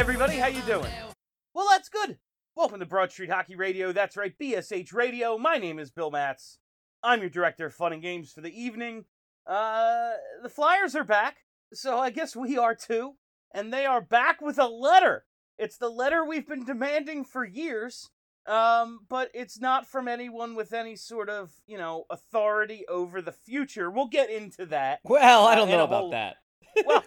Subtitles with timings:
[0.00, 0.90] everybody, how you doing?
[1.52, 2.16] Well, that's good.
[2.56, 3.92] Welcome to Broad Street Hockey Radio.
[3.92, 5.36] That's right, BSH Radio.
[5.36, 6.56] My name is Bill Matz.
[7.02, 9.04] I'm your director of fun and games for the evening.
[9.46, 11.38] Uh, the Flyers are back,
[11.74, 13.16] so I guess we are too.
[13.52, 15.26] And they are back with a letter.
[15.58, 18.08] It's the letter we've been demanding for years.
[18.46, 23.32] Um, but it's not from anyone with any sort of, you know, authority over the
[23.32, 23.90] future.
[23.90, 25.00] We'll get into that.
[25.04, 26.36] Well, I Uh, don't in know about whole- that.
[26.86, 27.02] Well,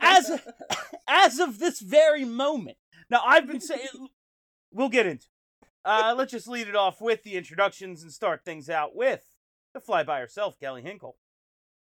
[0.00, 0.40] as
[1.08, 2.78] as of this very moment.
[3.10, 4.08] Now I've been saying
[4.72, 5.26] we'll get into.
[5.84, 9.22] Uh, let's just lead it off with the introductions and start things out with
[9.74, 11.16] the fly by herself, Kelly Hinkle.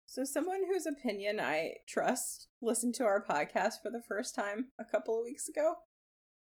[0.05, 4.85] So, someone whose opinion I trust listened to our podcast for the first time a
[4.85, 5.75] couple of weeks ago,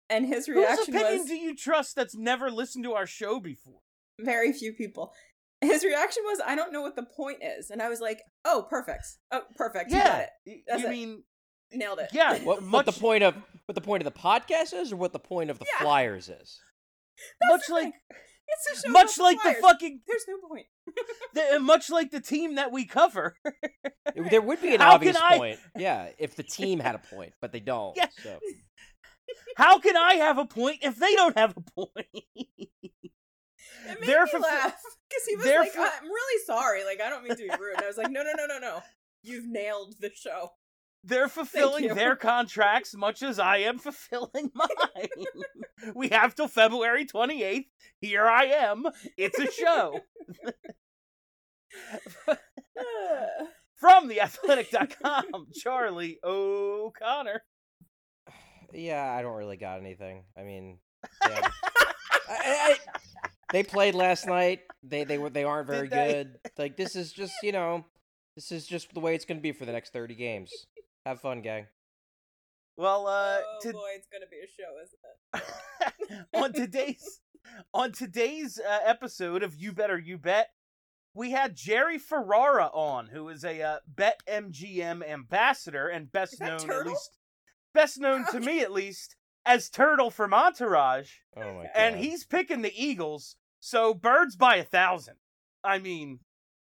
[0.09, 3.39] and his Whose reaction opinion was do you trust that's never listened to our show
[3.39, 3.81] before?
[4.19, 5.13] very few people.
[5.61, 8.65] His reaction was, "I don't know what the point is," and I was like, "Oh,
[8.69, 9.05] perfect!
[9.31, 9.91] Oh, perfect!
[9.91, 10.91] You got yeah, it, That's you it.
[10.91, 11.23] mean
[11.71, 12.39] nailed it." yeah?
[12.43, 15.13] What, much what the point of what the point of the podcast is, or what
[15.13, 15.83] the point of the Yeah.
[15.83, 16.59] Flyers is?
[17.41, 17.93] That's much the like thing.
[18.47, 20.65] it's a show much about like the fucking There's no point.
[21.53, 23.35] the, much like the team that we cover.
[24.15, 27.33] There would be an How obvious I- point, yeah, if the team had a point,
[27.39, 27.95] but they don't.
[27.95, 28.07] Yeah.
[28.23, 28.39] So
[29.57, 31.91] How can I have a point if they don't have a point?
[32.03, 34.75] It made They're me fulfi- laugh
[35.11, 36.85] because he was they're like, "I'm really sorry.
[36.85, 38.59] Like, I don't mean to be rude." And I was like, "No, no, no, no,
[38.59, 38.81] no.
[39.23, 40.51] You've nailed the show."
[41.03, 45.09] They're fulfilling their contracts much as I am fulfilling mine.
[45.95, 47.65] we have till February 28th.
[47.99, 48.85] Here I am.
[49.17, 49.99] It's a show.
[53.75, 57.43] From theathletic.com, Charlie O'Connor.
[58.73, 60.25] yeah, I don't really got anything.
[60.37, 60.77] I mean,
[61.27, 61.49] yeah.
[62.29, 62.77] I, I,
[63.51, 64.61] they played last night.
[64.83, 66.13] They they were they aren't very they?
[66.13, 66.39] good.
[66.57, 67.85] Like this is just you know,
[68.35, 70.51] this is just the way it's going to be for the next thirty games.
[71.05, 71.67] Have fun, gang.
[72.77, 76.27] Well, uh, oh to- boy, it's gonna be a show, isn't it?
[76.43, 77.21] on today's
[77.73, 80.49] on today's uh, episode of You Better You Bet,
[81.13, 86.39] we had Jerry Ferrara on, who is a uh, Bet MGM ambassador and best Is
[86.39, 87.17] that known at least
[87.73, 89.15] best known to me at least
[89.45, 91.71] as Turtle from Entourage, Oh my god.
[91.75, 93.35] and he's picking the Eagles.
[93.59, 95.15] So birds by a thousand.
[95.63, 96.19] I mean,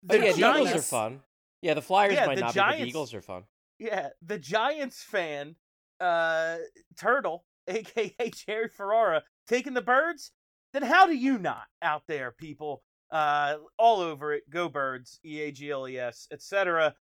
[0.08, 1.20] Oh, the Giants, the Eagles are fun.
[1.62, 3.44] Yeah, the Flyers Yeah, might the not be, but the Eagles are fun.
[3.78, 5.56] Yeah, the Giants fan,
[6.00, 6.56] uh,
[6.98, 10.32] Turtle, aka Jerry Ferrara, taking the birds.
[10.72, 12.82] Then how do you not out there, people?
[13.10, 14.48] Uh, all over it.
[14.48, 16.94] Go birds, E A G L E S, etc.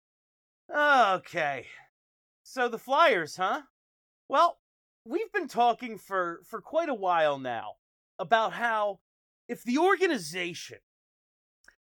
[0.74, 1.66] Okay,
[2.42, 3.62] so the Flyers, huh?
[4.28, 4.58] Well,
[5.08, 7.72] we've been talking for for quite a while now
[8.18, 9.00] about how
[9.48, 10.78] if the organization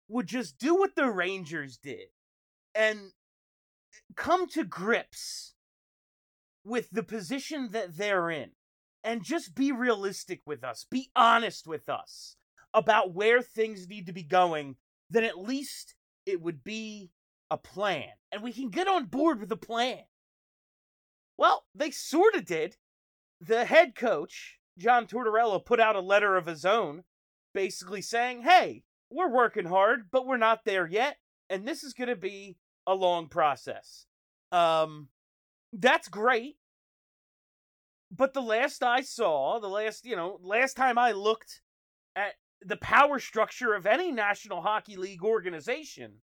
[0.07, 2.07] would just do what the Rangers did
[2.75, 3.11] and
[4.15, 5.55] come to grips
[6.63, 8.51] with the position that they're in
[9.03, 12.35] and just be realistic with us, be honest with us
[12.73, 14.75] about where things need to be going,
[15.09, 17.09] then at least it would be
[17.49, 18.09] a plan.
[18.31, 20.01] And we can get on board with a plan.
[21.37, 22.77] Well, they sort of did.
[23.45, 27.03] The head coach, John Tortorella, put out a letter of his own,
[27.53, 31.17] basically saying, hey, we're working hard, but we're not there yet.
[31.49, 32.57] And this is going to be
[32.87, 34.07] a long process.
[34.51, 35.09] Um,
[35.71, 36.57] that's great.
[38.11, 41.61] But the last I saw, the last, you know, last time I looked
[42.15, 46.21] at the power structure of any National Hockey League organization,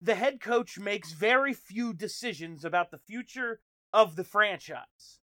[0.00, 3.60] the head coach makes very few decisions about the future
[3.92, 5.20] of the franchise.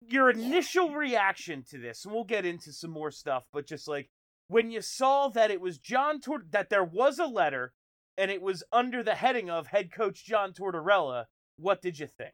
[0.00, 4.08] Your initial reaction to this, and we'll get into some more stuff, but just like
[4.48, 7.72] when you saw that it was John Tort that there was a letter
[8.16, 12.32] and it was under the heading of head coach John Tortorella, what did you think?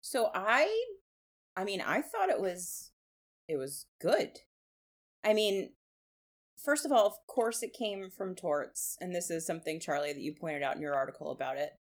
[0.00, 0.84] So I
[1.56, 2.92] I mean, I thought it was
[3.48, 4.40] it was good.
[5.24, 5.70] I mean,
[6.62, 10.22] first of all, of course it came from torts, and this is something Charlie that
[10.22, 11.72] you pointed out in your article about it.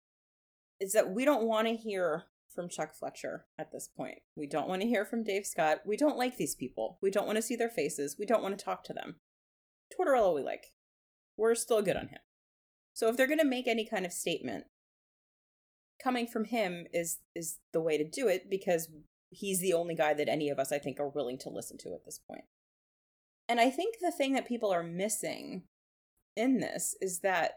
[0.80, 2.24] Is that we don't want to hear
[2.56, 4.18] from Chuck Fletcher at this point.
[4.34, 5.82] We don't want to hear from Dave Scott.
[5.86, 6.98] We don't like these people.
[7.00, 8.16] We don't want to see their faces.
[8.18, 9.16] We don't want to talk to them.
[9.92, 10.72] Tortorella, we like.
[11.36, 12.18] We're still good on him.
[12.94, 14.64] So if they're going to make any kind of statement,
[16.02, 18.88] coming from him is is the way to do it because
[19.30, 21.92] he's the only guy that any of us I think are willing to listen to
[21.94, 22.44] at this point.
[23.48, 25.64] And I think the thing that people are missing
[26.36, 27.52] in this is that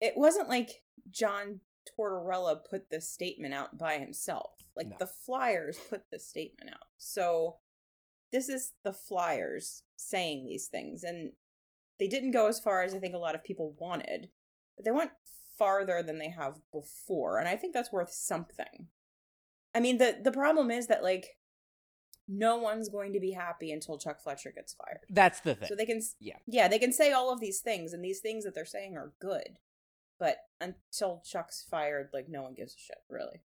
[0.00, 1.60] it wasn't like John
[1.98, 4.52] Tortorella put this statement out by himself.
[4.76, 4.96] Like No.
[4.98, 6.86] the Flyers put this statement out.
[6.98, 7.56] So
[8.32, 11.32] this is the Flyers saying these things and
[11.98, 14.30] they didn't go as far as I think a lot of people wanted,
[14.76, 15.12] but they went
[15.56, 18.88] farther than they have before, and I think that's worth something.
[19.74, 21.36] I mean, the the problem is that like
[22.26, 25.00] no one's going to be happy until Chuck Fletcher gets fired.
[25.10, 25.68] That's the thing.
[25.68, 26.38] So they can Yeah.
[26.46, 29.12] Yeah, they can say all of these things and these things that they're saying are
[29.20, 29.58] good.
[30.18, 33.40] But until Chuck's fired, like no one gives a shit, really.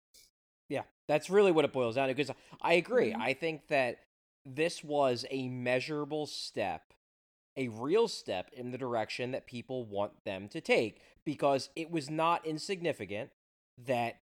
[0.70, 2.14] Yeah, that's really what it boils down to.
[2.14, 3.14] Because I agree.
[3.14, 3.22] Mhm.
[3.22, 4.00] I think that
[4.46, 6.94] this was a measurable step,
[7.56, 11.02] a real step in the direction that people want them to take.
[11.24, 13.32] Because it was not insignificant
[13.78, 14.22] that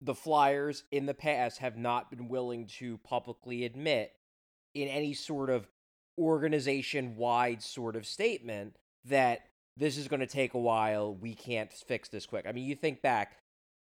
[0.00, 4.14] the Flyers in the past have not been willing to publicly admit
[4.74, 5.68] in any sort of
[6.16, 9.47] organization wide sort of statement that
[9.78, 11.14] this is going to take a while.
[11.14, 12.46] We can't fix this quick.
[12.48, 13.38] I mean, you think back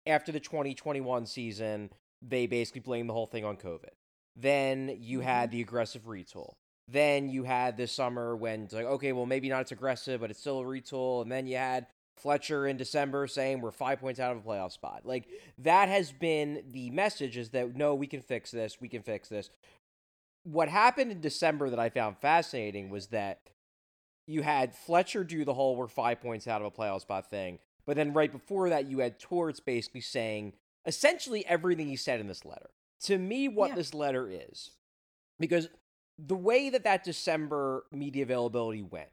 [0.06, 1.90] after the 2021 season,
[2.22, 3.94] they basically blamed the whole thing on COVID.
[4.36, 5.58] Then you had mm-hmm.
[5.58, 6.54] the aggressive retool.
[6.90, 10.30] Then you had this summer when it's like, okay, well, maybe not it's aggressive, but
[10.30, 11.22] it's still a retool.
[11.22, 11.88] And then you had
[12.18, 15.02] Fletcher in December saying we're five points out of a playoff spot.
[15.04, 15.28] Like
[15.60, 19.30] that has been the message is that no, we can fix this, we can fix
[19.30, 19.50] this.
[20.44, 23.42] What happened in December that I found fascinating was that
[24.28, 27.60] you had Fletcher do the whole we're five points out of a playoff spot thing,
[27.86, 30.54] but then right before that you had Torts basically saying
[30.86, 32.70] essentially everything he said in this letter.
[33.04, 33.76] To me, what Yeah.
[33.76, 34.72] this letter is,
[35.40, 35.70] because
[36.18, 39.10] the way that that December media availability went,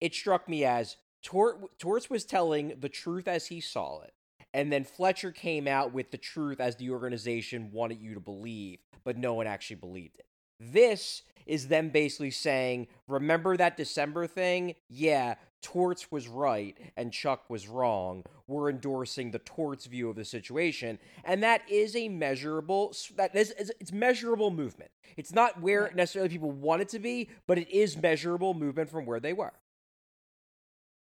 [0.00, 4.14] it struck me as Tort, Torts was telling the truth as he saw it.
[4.52, 8.80] And then Fletcher came out with the truth as the organization wanted you to believe,
[9.04, 10.26] but no one actually believed it.
[10.60, 14.74] This is them basically saying, remember that December thing?
[14.88, 18.24] Yeah, Torts was right and Chuck was wrong.
[18.46, 23.50] We're endorsing the Torts view of the situation, and that is a measurable that is
[23.52, 24.90] is- it's measurable movement.
[25.16, 29.06] It's not where necessarily people want it to be, but it is measurable movement from
[29.06, 29.52] where they were.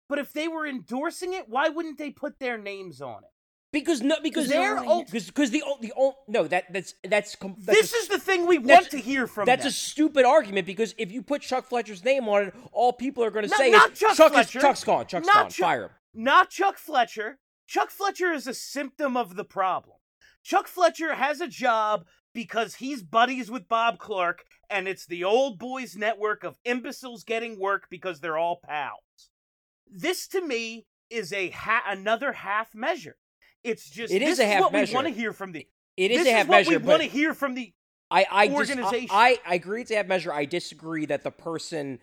[0.08, 3.32] But if they were endorsing it, why wouldn't they put their names on it?
[3.72, 5.94] Because no, because They're because because the the
[6.28, 9.28] no that that's that's com- that's this a is the thing we want to hear
[9.28, 9.70] from That's them.
[9.70, 13.30] a stupid argument because if you put Chuck Fletcher's name on it, all people are
[13.30, 14.58] going to No, say not is Chuck Chuck Fletcher.
[14.58, 15.06] is Chuck's gone.
[15.06, 15.50] Chuck's Not gone.
[15.52, 15.90] Chuck- Fire him.
[16.16, 17.38] Not Chuck Fletcher.
[17.68, 19.98] Chuck Fletcher is a symptom of the problem.
[20.44, 25.60] Chuck Fletcher has a job because he's buddies with Bob Clarke, and it's the old
[25.60, 29.30] boys network of imbeciles getting work because they're all pals.
[29.88, 33.18] This to me is a ha- another half measure.
[33.64, 34.92] It's just It is this a half what measure.
[34.92, 35.68] we want to hear from the.
[35.98, 37.74] It is a half is what measure, we want to hear from the.
[38.12, 38.72] I I, dis-
[39.12, 40.34] I I agree it's a half measure.
[40.34, 42.00] I disagree that the person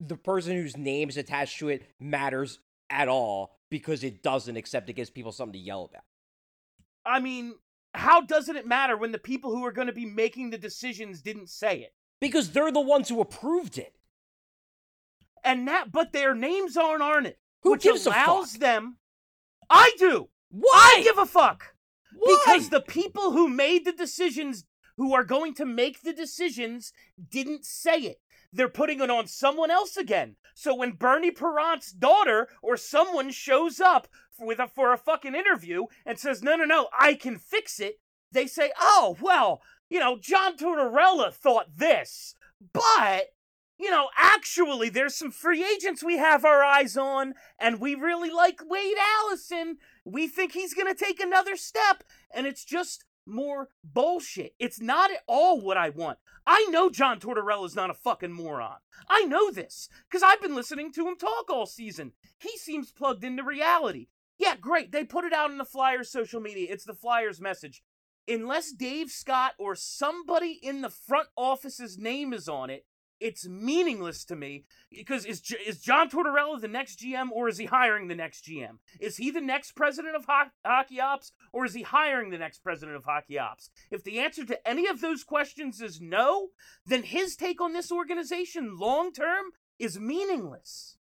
[0.00, 2.58] the person whose name is attached to it matters
[2.90, 6.02] at all because it doesn't, except it gives people something to yell about.
[7.06, 7.54] I mean,
[7.94, 11.22] how doesn't it matter when the people who are going to be making the decisions
[11.22, 11.94] didn't say it?
[12.20, 13.94] Because they're the ones who approved it.
[15.44, 18.60] and that but their names aren't on it Who which gives a allows fuck?
[18.60, 18.96] them
[19.70, 20.94] i do Why?
[20.96, 21.74] i give a fuck
[22.12, 22.38] Why?
[22.44, 24.64] because the people who made the decisions
[24.96, 26.92] who are going to make the decisions
[27.30, 28.20] didn't say it
[28.52, 33.78] they're putting it on someone else again so when Bernie Parent's daughter or someone shows
[33.78, 34.08] up
[34.38, 38.00] with a, for a fucking interview and says no no no i can fix it
[38.32, 42.34] they say oh well you know john tortorella thought this
[42.72, 43.30] but
[43.78, 48.30] you know, actually, there's some free agents we have our eyes on, and we really
[48.30, 49.76] like Wade Allison.
[50.06, 54.54] We think he's going to take another step, and it's just more bullshit.
[54.60, 56.18] It's not at all what I want.
[56.46, 58.76] I know John Tortorella's not a fucking moron.
[59.10, 62.12] I know this, because I've been listening to him talk all season.
[62.38, 64.06] He seems plugged into reality.
[64.38, 64.92] Yeah, great.
[64.92, 66.68] They put it out in the Flyers social media.
[66.70, 67.82] It's the Flyers message.
[68.28, 72.86] Unless Dave Scott or somebody in the front office's name is on it,
[73.20, 77.66] it's meaningless to me because is is John Tortorella the next GM or is he
[77.66, 78.78] hiring the next GM?
[79.00, 82.58] Is he the next president of ho- hockey ops or is he hiring the next
[82.60, 83.70] president of hockey ops?
[83.90, 86.48] If the answer to any of those questions is no,
[86.84, 89.46] then his take on this organization long term
[89.78, 90.96] is meaningless.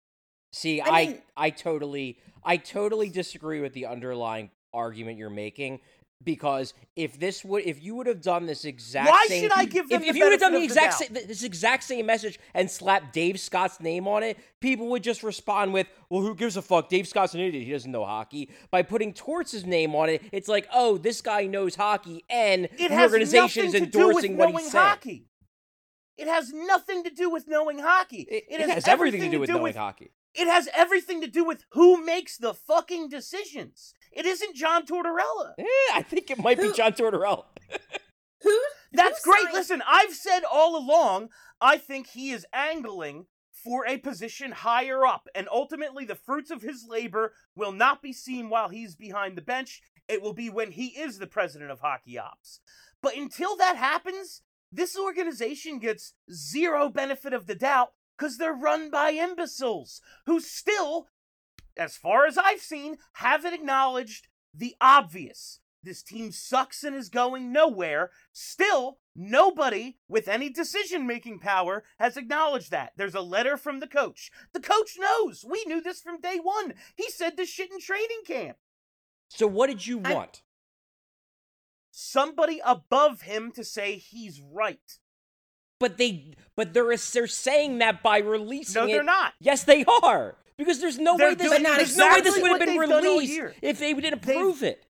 [0.51, 5.79] See, I I, I totally I totally disagree with the underlying argument you're making
[6.23, 9.65] because if this would if you would have done this exact Why same should I
[9.65, 11.43] give them if, the if you would have done the of the exact sa- this
[11.43, 15.87] exact same message and slapped Dave Scott's name on it, people would just respond with,
[16.09, 16.89] "Well, who gives a fuck?
[16.89, 17.63] Dave Scott's an idiot.
[17.63, 21.45] He doesn't know hockey." By putting Torts' name on it, it's like, "Oh, this guy
[21.45, 24.71] knows hockey and It the has organization is nothing to do with endorsing what saying."
[24.71, 25.25] hockey.
[26.17, 28.27] It has nothing to do with knowing hockey.
[28.29, 30.11] It, it has everything to do with knowing hockey.
[30.33, 33.93] It has everything to do with who makes the fucking decisions.
[34.11, 35.53] It isn't John Tortorella.
[35.57, 35.63] Eh,
[35.93, 37.45] I think it might be John Tortorella.
[38.43, 38.59] Who?
[38.93, 39.43] That's who great.
[39.43, 41.29] signed- Listen, I've said all along,
[41.61, 46.61] I think he is angling for a position higher up, and ultimately the fruits of
[46.63, 49.81] his labor will not be seen while he's behind the bench.
[50.07, 52.59] It will be when he is the president of hockey ops.
[53.01, 54.41] But until that happens,
[54.71, 61.07] this organization gets zero benefit of the doubt because they're run by imbeciles who still,
[61.77, 65.59] as far as I've seen, haven't acknowledged the obvious.
[65.83, 68.11] This team sucks and is going nowhere.
[68.33, 72.93] Still, nobody with any decision making power has acknowledged that.
[72.97, 74.29] There's a letter from the coach.
[74.53, 75.43] The coach knows.
[75.47, 76.75] We knew this from day one.
[76.95, 78.57] He said this shit in training camp.
[79.29, 80.43] So what did you I- want?
[81.93, 84.97] Somebody above him to say he's right.
[85.79, 88.91] But they but they're they're saying that by releasing No, it.
[88.93, 89.33] they're not.
[89.39, 90.37] Yes, they are.
[90.57, 92.89] Because there's no They're way this, doing there's no way this would have been they've
[92.89, 94.85] done all released if they didn't They've- approve it.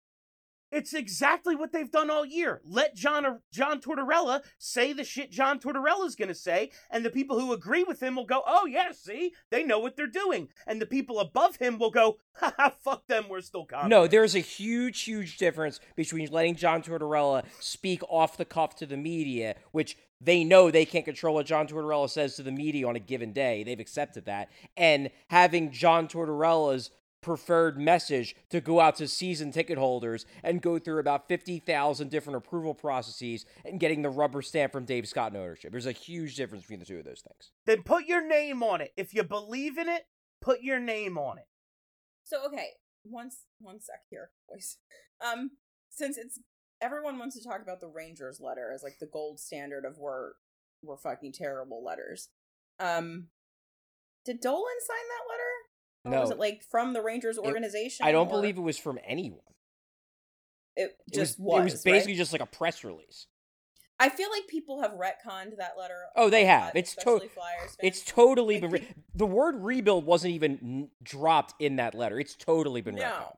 [0.71, 2.61] It's exactly what they've done all year.
[2.63, 7.09] Let John uh, John Tortorella say the shit John Tortorella's going to say, and the
[7.09, 10.49] people who agree with him will go, "Oh yeah, see, they know what they're doing,"
[10.67, 14.35] and the people above him will go, "Ha fuck them, we're still confident." No, there's
[14.35, 19.55] a huge, huge difference between letting John Tortorella speak off the cuff to the media,
[19.71, 22.99] which they know they can't control what John Tortorella says to the media on a
[22.99, 23.63] given day.
[23.63, 24.49] They've accepted that.
[24.75, 30.79] And having John Tortorella's preferred message to go out to season ticket holders and go
[30.79, 35.41] through about 50,000 different approval processes and getting the rubber stamp from Dave Scott and
[35.41, 35.71] ownership.
[35.71, 37.51] There's a huge difference between the two of those things.
[37.65, 38.93] Then put your name on it.
[38.95, 40.03] If you believe in it,
[40.41, 41.47] put your name on it.
[42.23, 42.67] So okay,
[43.03, 44.77] one s- one sec here, boys.
[45.19, 45.51] Um,
[45.89, 46.39] since it's
[46.81, 50.31] everyone wants to talk about the Rangers letter as like the gold standard of we're
[50.81, 52.29] we're fucking terrible letters.
[52.79, 53.27] Um,
[54.25, 55.43] did Dolan sign that letter?
[56.05, 56.21] Or No.
[56.21, 58.05] was it like from the Rangers organization?
[58.05, 59.41] I don't or believe it was from anyone.
[60.77, 61.59] it It just was, was.
[61.59, 62.17] it was basically right?
[62.17, 63.27] just like a press release.
[64.01, 66.05] I feel like people have retconned that letter.
[66.15, 66.67] Oh, they have.
[66.67, 67.75] lot, It's to- Flyers.
[67.81, 72.17] It's totally Like, been re- the word rebuild wasn't even n- dropped in that letter.
[72.17, 73.01] It's totally been No.
[73.01, 73.35] retconned.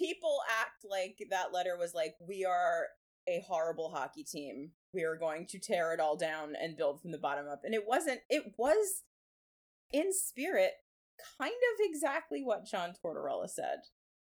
[0.00, 2.86] People act like that letter was like we are
[3.28, 4.70] a horrible hockey team.
[4.94, 7.60] We are going to tear it all down and build from the bottom up.
[7.64, 9.02] And it wasn't it was
[9.92, 10.72] in spirit
[11.38, 13.80] kind of exactly what john tortorella said.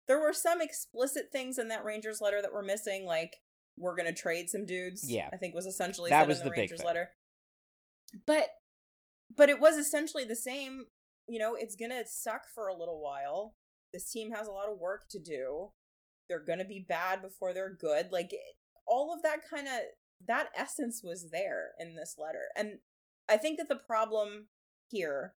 [0.07, 3.37] There were some explicit things in that rangers letter that were missing like
[3.77, 5.29] we're gonna trade some dudes Yeah.
[5.31, 7.09] i think was essentially That was the, the rangers letter.
[8.27, 8.49] But
[9.35, 10.85] but it was essentially the same
[11.27, 13.55] you know it's gonna suck for a little while
[13.93, 15.69] this team has a lot of work to do.
[16.27, 18.11] They're gonna be bad before they're good.
[18.11, 18.31] Like
[18.87, 19.79] all of that kind of
[20.25, 22.47] that essence was there in this letter.
[22.55, 22.79] And
[23.29, 24.47] i think that the problem
[24.89, 25.33] here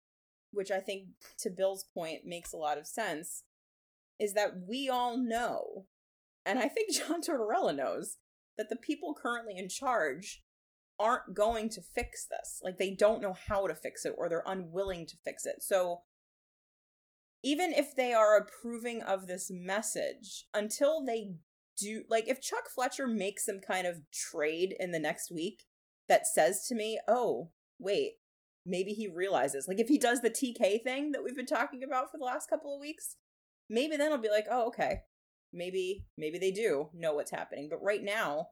[0.52, 3.44] which i think to bill's point makes a lot of sense
[4.20, 5.86] is that we all know
[6.46, 8.18] and i think john tortorella knows
[8.58, 10.44] that the people currently in charge
[11.00, 12.62] aren't going to fix this.
[12.64, 15.62] Like they don't know how to fix it or they're unwilling to fix it.
[15.62, 16.02] So
[17.46, 21.36] even if they are approving of this message until they
[21.78, 25.64] do like if chuck fletcher makes some kind of trade in the next week
[26.10, 27.50] that says to me oh
[27.80, 28.14] wait
[28.66, 32.10] maybe he realizes like if he does the tk thing that we've been talking about
[32.10, 33.18] for the last couple of weeks
[33.70, 35.02] maybe then i'll be like oh okay.
[35.56, 37.70] Maybe maybe they do know what's happening.
[37.70, 38.50] But right now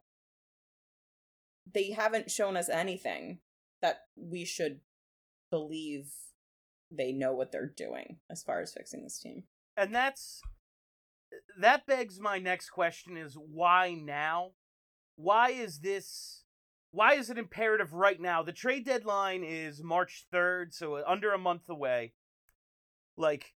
[1.71, 3.39] they haven't shown us anything
[3.81, 4.79] that we should
[5.51, 6.11] believe
[6.95, 9.43] they know what they're doing as far as fixing this team.
[9.77, 10.41] and that's
[11.59, 14.51] that begs my next question is why now
[15.15, 16.43] why is this
[16.91, 21.37] why is it imperative right now the trade deadline is march 3rd so under a
[21.39, 22.13] month away
[23.17, 23.53] like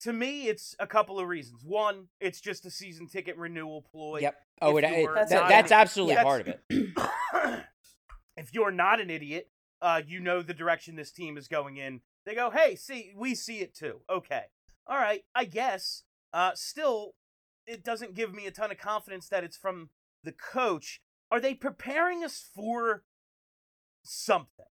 [0.00, 4.20] to me it's a couple of reasons one it's just a season ticket renewal ploy
[4.20, 4.36] Yep.
[4.62, 6.60] Oh, it, it- were that- that's absolutely part of it.
[8.36, 9.50] if you're not an idiot,
[9.82, 12.00] uh, you know the direction this team is going in.
[12.26, 14.00] They go, hey, see, we see it too.
[14.10, 14.42] Okay,
[14.86, 16.02] all right, I guess.
[16.34, 17.14] Uh, still,
[17.66, 19.90] it doesn't give me a ton of confidence that it's from
[20.24, 21.00] the coach.
[21.30, 23.04] Are they preparing us for
[24.04, 24.66] something,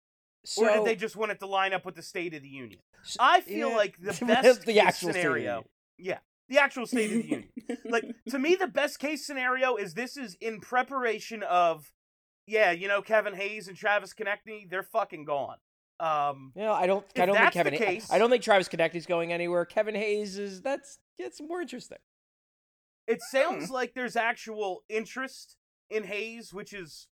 [0.43, 2.50] So, or did they just want it to line up with the State of the
[2.50, 2.79] Union?
[3.19, 5.65] I feel yeah, like the best the case actual State of the scenario.
[5.98, 6.19] Yeah.
[6.50, 7.50] the actual State of the Union.
[7.86, 11.91] Like to me, the best case scenario is this is in preparation of,
[12.45, 15.57] yeah, you know, Kevin Hayes and Travis Konecny, they're fucking gone.
[16.03, 17.05] Um, You know, I don't.
[17.15, 17.79] I don't think that's the Kevin.
[17.79, 19.65] Case- I don't think Travis Konecny's going anywhere.
[19.65, 20.62] Kevin Hayes is.
[20.62, 21.00] That's.
[21.17, 22.00] It's more interesting.
[23.07, 25.57] It sounds like there's actual interest
[25.89, 27.07] in Hayes, which is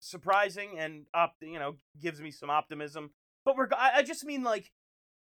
[0.00, 3.10] surprising and up, you know, gives me some optimism.
[3.44, 4.72] But we're, I I just mean like,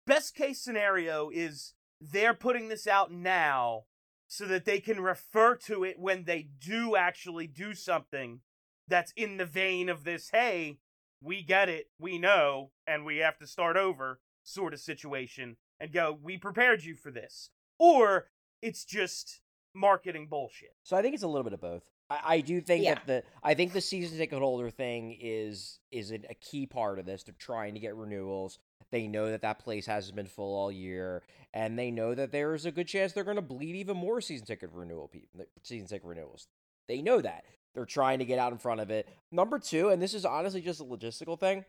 [0.08, 3.84] best case scenario is they're putting this out now
[4.27, 8.41] so that they can refer to it when they do actually do something
[8.88, 10.29] that's in the vein of this.
[10.31, 10.79] Hey,
[11.22, 15.92] we get it, we know, and we have to start over sort of situation, and
[15.94, 17.50] go, we prepared you for this,
[17.80, 18.28] or
[18.62, 19.42] it's just
[19.74, 20.75] marketing bullshit.
[20.84, 21.84] So I think it's a little bit of both.
[22.10, 22.96] I, I do think Yeah.
[22.96, 27.00] that the I think the season ticket holder thing is is a, a key part
[27.00, 27.24] of this.
[27.24, 28.60] They're trying to get renewals.
[28.92, 31.24] They know that that place hasn't been full all year,
[31.54, 34.20] and they know that there is a good chance they're going to bleed even more
[34.22, 36.48] season ticket renewal people, season ticket renewals.
[36.90, 37.46] They know that.
[37.74, 39.08] They're trying to get out in front of it.
[39.32, 41.66] Number two, and this is honestly just a logistical thing.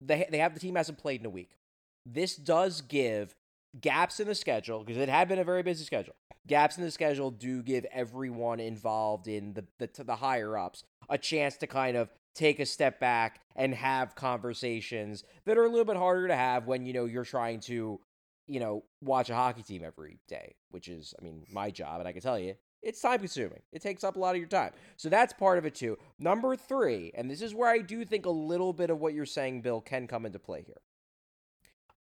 [0.00, 1.50] They they have the team hasn't played in a week.
[2.04, 3.34] This does give
[3.80, 6.14] gaps in the schedule because it had been a very busy schedule
[6.46, 11.18] gaps in the schedule do give everyone involved in the the, the higher ups a
[11.18, 15.84] chance to kind of take a step back and have conversations that are a little
[15.84, 18.00] bit harder to have when you know you're trying to
[18.46, 22.08] you know watch a hockey team every day which is i mean my job and
[22.08, 23.60] i can tell you it's time consuming.
[23.72, 24.72] It takes up a lot of your time.
[24.96, 25.98] So that's part of it too.
[26.18, 29.26] Number three and this is where i do think a little bit of what you're
[29.26, 30.80] saying bill can come into play here.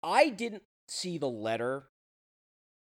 [0.03, 1.85] I didn't see the letter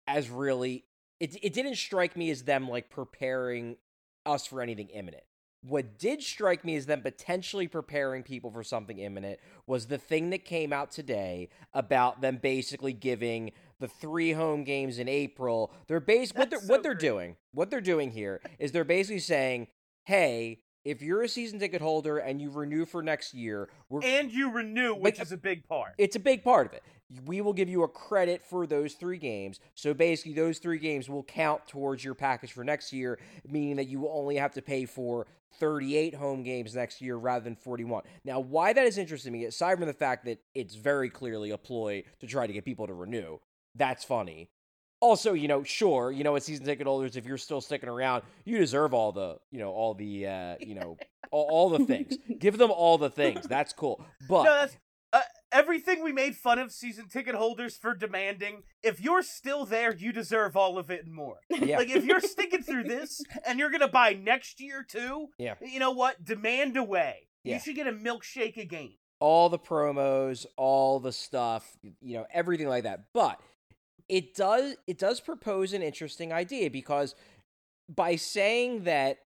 [0.07, 0.85] as really
[1.19, 3.77] it it didn't strike me as them like preparing
[4.25, 5.23] us for anything imminent.
[5.61, 10.29] What did strike me as them potentially preparing people for something imminent was the thing
[10.29, 15.71] that came out today about them basically giving the three home games in April.
[15.87, 17.35] They're base what they're That's what they're doing.
[17.53, 19.67] What they're doing here is they're basically saying,
[20.05, 24.31] "Hey, if you're a season ticket holder and you renew for next year, we're And
[24.31, 25.93] you renew, which is a big part.
[25.97, 26.83] it's a big part of it.
[27.25, 29.59] We will give you a credit for those three games.
[29.75, 33.87] So basically, those three games will count towards your package for next year, meaning that
[33.87, 35.25] you will only have to pay for
[35.59, 38.03] 38 home games next year rather than 41.
[38.23, 41.51] Now, why that is interesting to me, aside from the fact that it's very clearly
[41.51, 43.37] a ploy to try to get people to renew,
[43.75, 44.49] that's funny.
[44.99, 48.23] Also, you know, sure, you know, as season ticket holders, if you're still sticking around,
[48.45, 50.97] you deserve all the, you know, all the, uh, you know,
[51.31, 52.17] all, all the things.
[52.39, 53.45] Give them all the things.
[53.47, 54.03] That's cool.
[54.27, 54.77] But no, that's
[55.51, 58.63] everything we made fun of season ticket holders for demanding.
[58.83, 61.37] If you're still there, you deserve all of it and more.
[61.49, 61.77] yeah.
[61.77, 65.55] Like if you're sticking through this and you're gonna buy next year too, Yeah.
[65.61, 66.23] you know what?
[66.23, 67.27] Demand away.
[67.43, 67.55] Yeah.
[67.55, 68.95] You should get a milkshake a game.
[69.19, 73.05] all the promos, all the stuff, you know, everything like that.
[73.13, 73.39] But
[74.09, 77.15] it does it does propose an interesting idea because
[77.89, 79.19] by saying that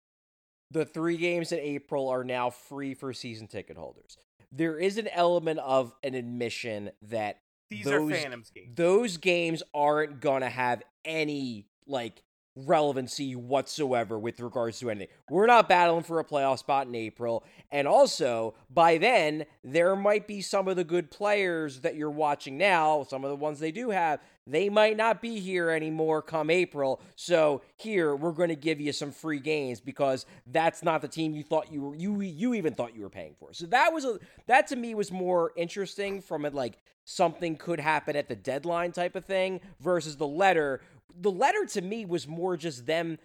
[0.70, 4.18] the three games in April are now free for season ticket holders,
[4.52, 8.74] there is an element of an admission that These those, are Phantoms games.
[8.74, 12.22] Those games aren't gonna have any like
[12.66, 15.08] relevancy whatsoever with regards to anything.
[15.30, 20.26] We're not battling for a playoff spot in April, and also by then there might
[20.26, 23.72] be some of the good players that you're watching now, some of the ones they
[23.72, 27.00] do have, they might not be here anymore come April.
[27.16, 31.34] So here we're going to give you some free games because that's not the team
[31.34, 33.52] you thought you were you you even thought you were paying for.
[33.52, 37.80] So that was a that to me was more interesting from it like something could
[37.80, 40.80] happen at the deadline type of thing versus the letter.
[41.14, 43.18] The letter to me was more just them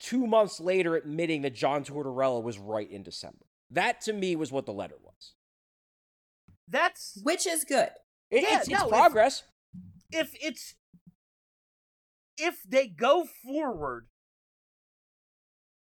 [0.00, 3.46] two months later admitting that John Tortorella was right in December.
[3.70, 5.34] That to me was what the letter was.
[6.68, 7.90] That's Which is good.
[8.30, 9.42] It- Yeah, it's, no, it's if- progress.
[10.10, 10.74] if it's
[12.36, 14.08] if they go forward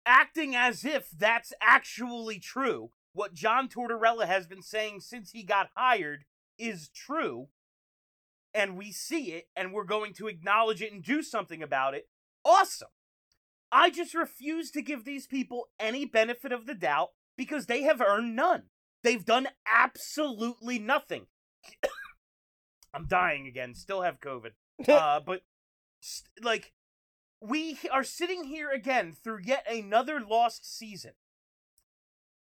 [0.04, 5.70] acting as if that's actually true what john tortorella has been saying since he got
[5.74, 6.26] hired
[6.58, 7.48] is true
[8.54, 12.08] and we see it and we're going to acknowledge it and do something about it
[12.44, 12.88] awesome.
[13.72, 18.00] I just refuse to give these people any benefit of the doubt because they have
[18.00, 18.64] earned none.
[19.02, 21.26] They've done absolutely nothing.
[22.94, 24.50] I'm dying again still have covid.
[24.88, 25.42] Uh, but
[26.00, 26.72] st- like
[27.40, 31.12] we are sitting here again through yet another lost season,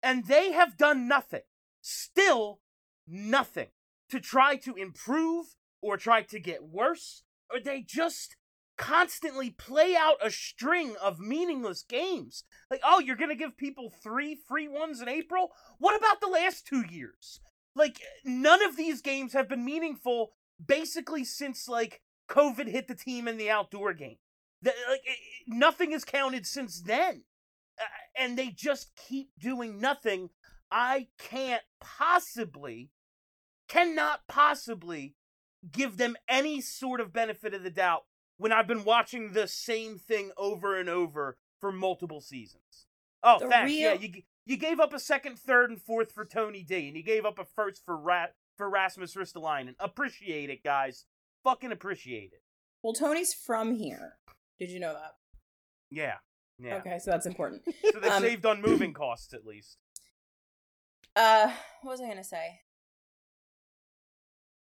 [0.03, 1.41] and they have done nothing,
[1.81, 2.59] still
[3.07, 3.69] nothing,
[4.09, 8.35] to try to improve or try to get worse, or they just
[8.77, 12.43] constantly play out a string of meaningless games.
[12.69, 15.51] Like, oh, you're gonna give people three free ones in April?
[15.77, 17.39] What about the last two years?
[17.75, 20.31] Like, none of these games have been meaningful
[20.65, 24.17] basically since like COVID hit the team in the outdoor game.
[24.61, 25.17] The, like it,
[25.47, 27.23] nothing is counted since then,
[27.79, 27.85] uh,
[28.17, 30.29] and they just keep doing nothing.
[30.71, 32.89] I can't possibly,
[33.67, 35.15] cannot possibly
[35.69, 38.03] give them any sort of benefit of the doubt
[38.37, 42.87] when I've been watching the same thing over and over for multiple seasons.
[43.23, 43.73] Oh, The thanks.
[43.73, 47.03] Yeah, you you gave up a second, third, and fourth for Tony D, and you
[47.03, 49.75] gave up a first for Rat for Rasmus Ristolainen.
[49.79, 51.05] Appreciate it, guys.
[51.43, 52.41] Fucking appreciate it.
[52.81, 54.17] Well, Tony's from here.
[54.59, 55.11] Did you know that?
[55.91, 56.15] Yeah,
[56.57, 56.77] yeah.
[56.77, 57.61] Okay, so that's important.
[57.93, 59.77] So they Um, saved on moving costs at least.
[61.15, 62.61] Uh, what was I gonna say?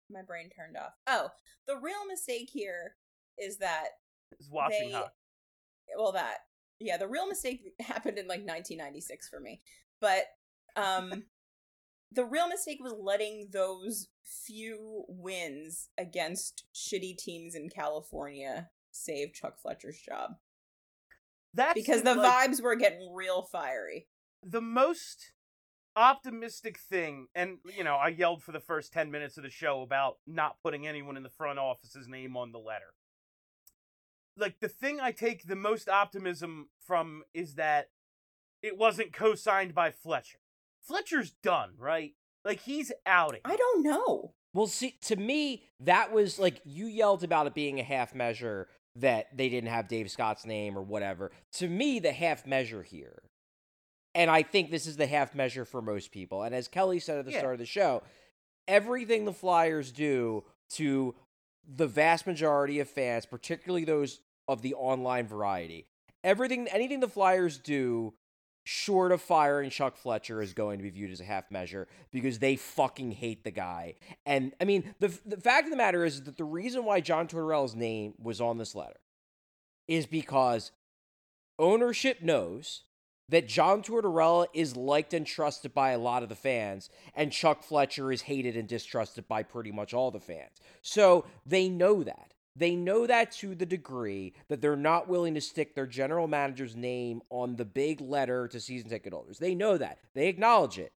[0.10, 0.94] My brain turned off.
[1.08, 1.30] Oh,
[1.68, 2.96] the real mistake here
[3.38, 3.90] is that
[4.32, 5.04] It's watching they,
[5.98, 6.38] well, that
[6.80, 9.62] yeah, the real mistake happened in like 1996 for me,
[10.00, 10.24] but
[10.76, 11.24] um,
[12.12, 19.60] the real mistake was letting those few wins against shitty teams in California save Chuck
[19.62, 20.32] Fletcher's job
[21.54, 24.08] That's because the like, vibes were getting real fiery.
[24.44, 25.32] the most
[25.96, 29.82] optimistic thing, and you know, I yelled for the first ten minutes of the show
[29.82, 32.94] about not putting anyone in the front office's name on the letter.
[34.38, 37.90] Like the thing I take the most optimism from is that
[38.62, 40.40] it wasn't co-signed by Fletcher.
[40.82, 42.14] Fletcher's done, right?
[42.46, 43.42] Like he's outing.
[43.44, 44.34] I don't know.
[44.54, 48.68] Well, see, to me, that was like you yelled about it being a half measure
[48.96, 51.32] that they didn't have Dave Scott's name or whatever.
[51.54, 53.22] To me, the half measure here,
[54.16, 56.44] and I think this is the half measure for most people.
[56.44, 57.40] And as Kelly said at the Yeah.
[57.40, 58.04] start of the show,
[58.68, 61.16] everything the Flyers do to
[61.68, 65.86] the vast majority of fans, particularly those of the online variety,
[66.24, 68.14] everything, anything the Flyers do
[68.66, 72.38] short of firing Chuck Fletcher is going to be viewed as a half measure because
[72.40, 73.96] they fucking hate the guy.
[74.26, 77.28] And I mean, the the fact of the matter is that the reason why John
[77.28, 79.00] Tortorella's name was on this letter
[79.88, 80.72] is because
[81.58, 82.84] ownership knows
[83.30, 87.64] that John Tortorella is liked and trusted by a lot of the fans, and Chuck
[87.64, 90.58] Fletcher is hated and distrusted by pretty much all the fans.
[90.82, 92.34] So they know that.
[92.56, 96.76] They know that to the degree that they're not willing to stick their general manager's
[96.76, 99.40] name on the big letter to season ticket holders.
[99.40, 100.00] They know that.
[100.14, 100.92] They acknowledge it.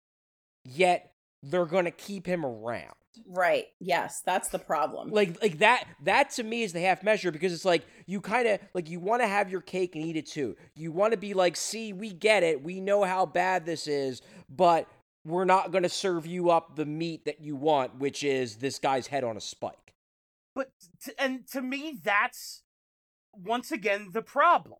[0.65, 2.95] Yet they're going to keep him around.
[3.27, 3.67] Right.
[3.79, 5.11] Yes, that's the problem.
[5.11, 8.47] Like like that that to me is the half measure because it's like you kind
[8.47, 10.55] of like you want to have your cake and eat it too.
[10.75, 12.63] You want to be like, "See, we get it.
[12.63, 14.87] We know how bad this is, but
[15.25, 18.79] we're not going to serve you up the meat that you want, which is this
[18.79, 19.93] guy's head on a spike."
[20.55, 20.71] But
[21.03, 22.63] t- and to me, that's
[23.33, 24.79] once again the problem.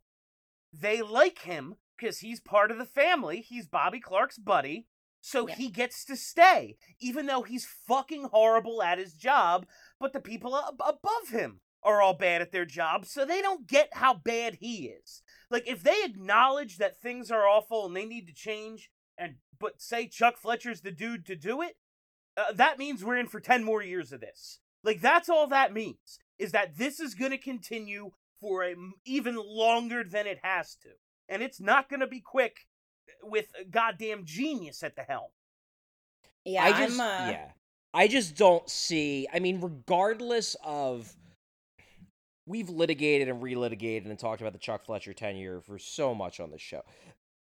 [0.71, 3.41] They like him because he's part of the family.
[3.41, 4.87] He's Bobby Clarke's buddy,
[5.25, 5.55] so Yeah.
[5.55, 9.65] he gets to stay, even though he's fucking horrible at his job.
[9.97, 13.65] But the people ab- above him are all bad at their job, so they don't
[13.65, 15.21] get how bad he is.
[15.49, 19.81] Like if they acknowledge that things are awful and they need to change, and but
[19.81, 21.77] say Chuck Fletcher's the dude to do it,
[22.35, 24.59] uh, that means we're in for 10 more years of this.
[24.83, 29.37] Like that's all that means is that this is going to continue for a even
[29.37, 30.89] longer than it has to.
[31.29, 32.67] And it's not going to be quick
[33.23, 35.29] with a goddamn genius at the helm.
[36.45, 37.45] yeah, I just I'm, uh, yeah.
[37.93, 39.27] I just don't see.
[39.33, 41.13] I mean, regardless of
[42.45, 46.51] we've litigated and relitigated and talked about the Chuck Fletcher tenure for so much on
[46.51, 46.81] this show.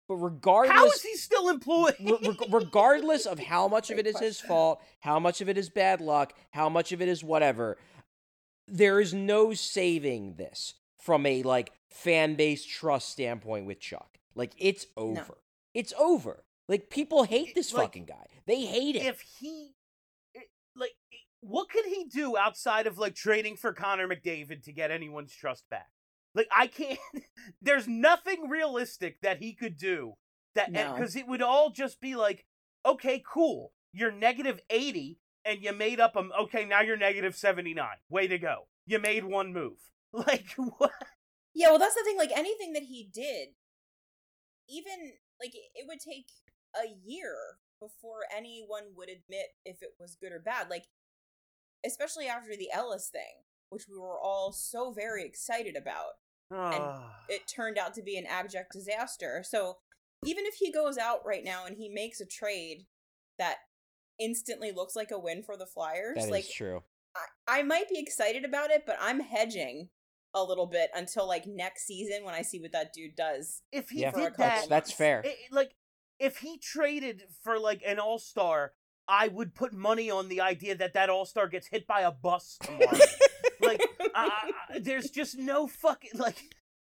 [0.08, 1.96] But regardless How is he still employed?
[2.00, 5.68] re- regardless of how much of it is his fault, how much of it is
[5.68, 7.76] bad luck, how much of it is whatever,
[8.68, 14.18] there is no saving this from a like fan base trust standpoint with Chuck.
[14.36, 15.38] Like it's over.
[15.76, 16.44] It's over.
[16.68, 18.26] Like people hate this Like, fucking guy.
[18.46, 19.04] They hate it.
[19.04, 19.74] if he
[20.34, 20.40] eh,
[20.74, 24.90] like eh, what could he do outside of like trading for Connor McDavid to get
[24.90, 25.88] anyone's trust back?
[26.34, 26.98] Like I can't
[27.62, 30.14] there's nothing realistic that he could do
[30.54, 30.96] that eh, No.
[30.96, 32.46] cuz it would all just be like
[32.86, 33.72] okay, cool.
[33.92, 37.86] You're negative 80 and you made up a okay, now you're negative 79.
[38.08, 38.68] Way to go.
[38.86, 39.78] You made one move.
[40.12, 40.46] Like
[40.78, 40.92] what?
[41.52, 42.16] Yeah, well, that's the thing.
[42.16, 43.48] Like anything that he did,
[44.68, 46.28] even like it- would take
[46.74, 47.36] a year
[47.80, 50.68] before anyone would admit if it was good or bad.
[50.70, 50.84] Like,
[51.84, 56.14] especially after the Ellis thing, which we were all so very excited about,
[56.50, 57.16] and ah.
[57.28, 59.42] it turned out to be an abject disaster.
[59.44, 59.78] So
[60.24, 62.86] even if he goes out right now and he makes a trade
[63.38, 63.56] that
[64.18, 66.82] instantly looks like a win for the Flyers, That is like true.
[67.46, 69.88] I, I might be excited about it, but I'm hedging
[70.36, 73.62] a little bit until like next season when I see what that dude does.
[73.72, 75.20] if he Yeah, for a did couple that That's, that's fair.
[75.24, 75.74] it- it- like
[76.20, 78.72] if he traded for like an all-star
[79.08, 82.58] i would put money on the idea that that all-star gets hit by a bus
[82.62, 82.98] tomorrow
[83.60, 83.80] like
[84.14, 86.36] I, I- there's just no fucking like.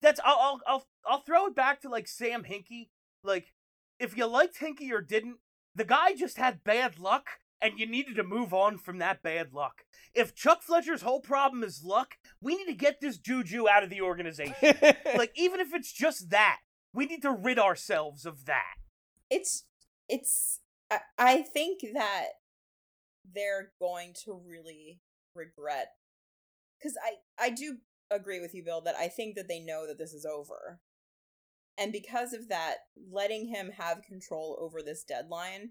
[0.00, 2.88] That's I'll, I'll I'll I'll throw it back to like Sam Hinkie.
[3.24, 3.52] Like,
[3.98, 5.38] if you liked Hinkie or didn't,
[5.74, 7.26] the guy just had bad luck,
[7.60, 9.84] and you needed to move on from that bad luck.
[10.14, 13.90] If Chuck Fletcher's whole problem is luck, we need to get this juju out of
[13.90, 14.54] the organization.
[15.16, 16.58] like, even if it's just that,
[16.92, 18.74] we need to rid ourselves of that.
[19.30, 19.64] it's
[20.08, 22.26] it's I, I think that
[23.34, 25.00] they're going to really
[25.34, 25.88] regret
[26.78, 27.76] because i i do
[28.10, 30.80] agree with you bill that i think that they know that this is over
[31.76, 32.76] and because of that
[33.12, 35.70] letting him have control over this deadline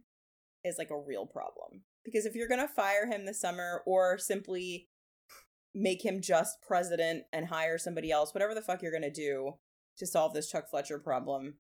[0.64, 4.18] is like a real problem because if you're going to fire him this summer or
[4.18, 4.88] simply
[5.76, 9.54] make him just president and hire somebody else whatever the fuck you're going to do
[9.98, 11.56] to solve this chuck fletcher problem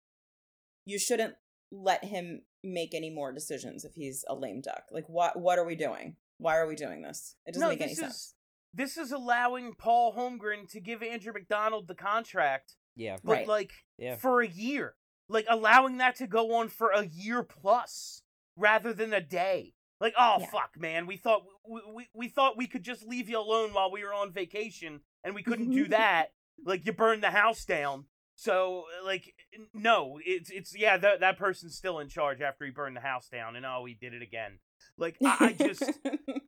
[0.86, 1.36] you shouldn't
[1.72, 4.84] let him make any more decisions if he's a lame duck.
[4.92, 6.16] Like what what are we doing?
[6.38, 7.36] Why are we doing this?
[7.46, 8.14] It doesn't no, make any this sense.
[8.16, 8.34] is
[8.74, 13.18] this is allowing Paul Holmgren to give Andrew MacDonald the contract, yeah.
[13.24, 13.48] but Right.
[13.48, 14.16] like Yeah.
[14.16, 14.96] for a year,
[15.28, 18.22] like allowing that to go on for a year plus
[18.58, 19.74] rather than a day.
[20.00, 20.48] Like, oh Yeah.
[20.48, 23.92] fuck, man, we thought we, we we thought we could just leave you alone while
[23.92, 25.92] we were on vacation, and we couldn't do mm-hmm.
[25.92, 26.34] that.
[26.64, 28.06] Like, you burned the house down.
[28.36, 29.34] So, like,
[29.74, 33.28] no, it's it's yeah, that that person's still in charge after he burned the house
[33.30, 34.60] down, and oh, he did it again.
[35.00, 35.84] Like, I, I just,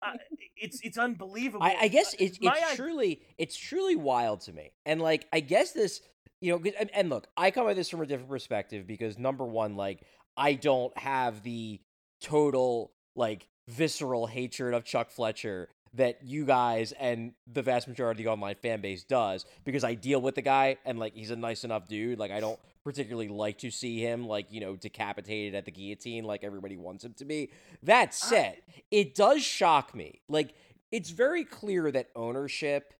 [0.04, 0.18] I,
[0.56, 1.64] it's it's unbelievable.
[1.64, 5.26] I, I guess uh, it's it's i- truly it's truly wild to me, and like
[5.34, 6.02] I guess this,
[6.42, 9.46] you know, and, and look, I come at this from a different perspective because number
[9.46, 10.04] one, like
[10.38, 11.82] I don't have the
[12.22, 18.26] total like visceral hatred of Chuck Fletcher that you guys and the vast majority of
[18.26, 21.36] the online fan base does because I deal with the guy and like he's a
[21.36, 22.20] nice enough dude.
[22.20, 26.26] Like I don't particularly like to see him like, you know, decapitated at the guillotine
[26.26, 27.52] like everybody wants him to be.
[27.84, 28.58] That uh, said,
[28.92, 30.22] it does shock me.
[30.30, 30.54] Like
[30.92, 32.94] it's very clear that ownership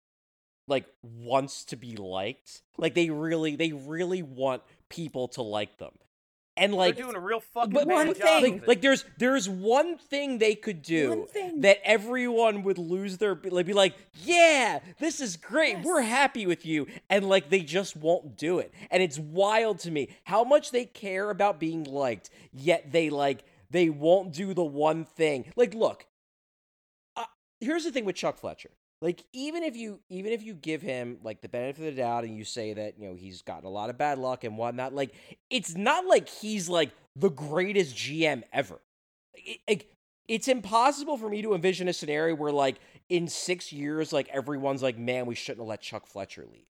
[0.66, 2.62] like wants to be liked.
[2.76, 5.92] Like they really they really want people to like them.
[6.60, 8.16] And like they're doing a real fucking but one job.
[8.16, 8.68] thing- of like, it.
[8.68, 11.26] like there's there's one thing they could do
[11.58, 15.80] that everyone would lose their like be like yeah this is great.
[15.82, 16.86] We're happy with you.
[17.08, 18.72] And like they just won't do it.
[18.90, 23.44] And it's wild to me how much they care about being liked yet they like
[23.70, 25.50] they won't do the one thing.
[25.56, 26.06] Like look
[27.16, 27.24] uh,
[27.60, 28.70] here's the thing with Chuck Fletcher
[29.00, 32.24] like even if you even if you give him like the benefit of the doubt
[32.24, 34.94] and you say that you know he's gotten a lot of bad luck and whatnot
[34.94, 35.12] like
[35.48, 38.80] it's not like he's like the greatest gm ever.
[39.34, 39.90] It, it-
[40.28, 42.76] it's impossible for me to envision a scenario where like
[43.08, 46.66] in six years like everyone's like man we shouldn't have let chuck fletcher leave.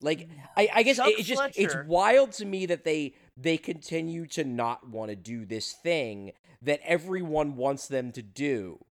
[0.00, 4.26] Like I, I guess it- it's just it's wild to me that they they continue
[4.28, 8.84] to not want to do this thing that everyone wants them to do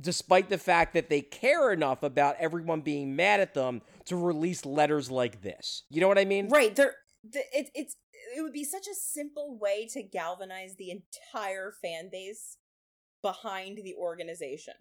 [0.00, 4.66] despite the fact that they care enough about everyone being mad at them to release
[4.66, 5.84] letters like this.
[5.90, 6.48] You know what I mean?
[6.48, 6.94] right, there
[7.30, 7.96] the, it, it's
[8.36, 12.58] it would be such a simple way to galvanize the entire fan base
[13.22, 14.74] behind the organization.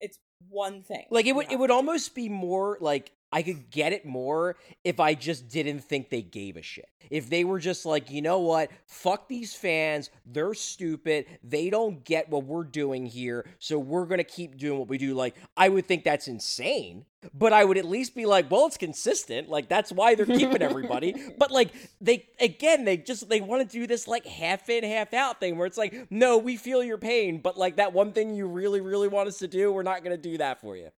[0.00, 1.06] It's one thing.
[1.10, 5.00] Like it would it would almost be more like I could get it more if
[5.00, 6.88] I just didn't think they gave a shit.
[7.10, 12.04] If they were just like, you know what, fuck these fans, they're stupid, they don't
[12.04, 15.14] get what we're doing here, so we're gonna keep doing what we do.
[15.14, 18.76] Like, I would think that's insane, but I would at least be like, well, it's
[18.76, 19.48] consistent.
[19.48, 21.14] Like, that's why they're keeping everybody.
[21.38, 25.14] but like, they again, they just they want to do this like half in, half
[25.14, 28.34] out thing where it's like, no, we feel your pain, but like that one thing
[28.34, 30.90] you really, really want us to do, we're not gonna do that for you.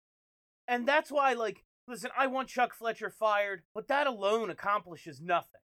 [0.69, 5.61] And that's why, like, listen, I want Chuck Fletcher fired, but that alone accomplishes nothing.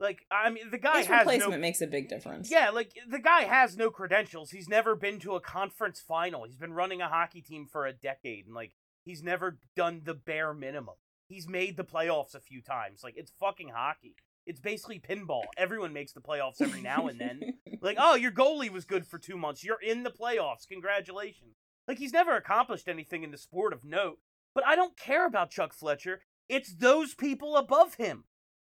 [0.00, 1.58] Like, I mean, the guy His has replacement no.
[1.58, 2.50] makes a big difference.
[2.50, 4.50] Yeah, like the guy has no credentials.
[4.50, 6.44] He's never been to a conference final.
[6.44, 8.72] He's been running a hockey team for a decade, and like
[9.04, 10.96] he's never done the bare minimum.
[11.28, 13.02] He's made the playoffs a few times.
[13.04, 14.16] Like it's fucking hockey.
[14.46, 15.44] It's basically pinball.
[15.56, 17.40] Everyone makes the playoffs every now and then.
[17.80, 19.62] Like, oh, your goalie was good for two months.
[19.62, 20.66] You're in the playoffs.
[20.66, 21.56] Congratulations.
[21.86, 24.20] Like, he's never accomplished anything in the sport of note.
[24.54, 26.22] But I don't care about Chuck Fletcher.
[26.48, 28.24] It's those people above him.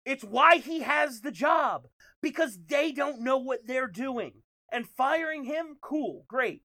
[0.06, 1.88] It's why he has the job.
[2.22, 4.44] Because they don't know what they're doing.
[4.72, 6.64] And firing him, cool, great.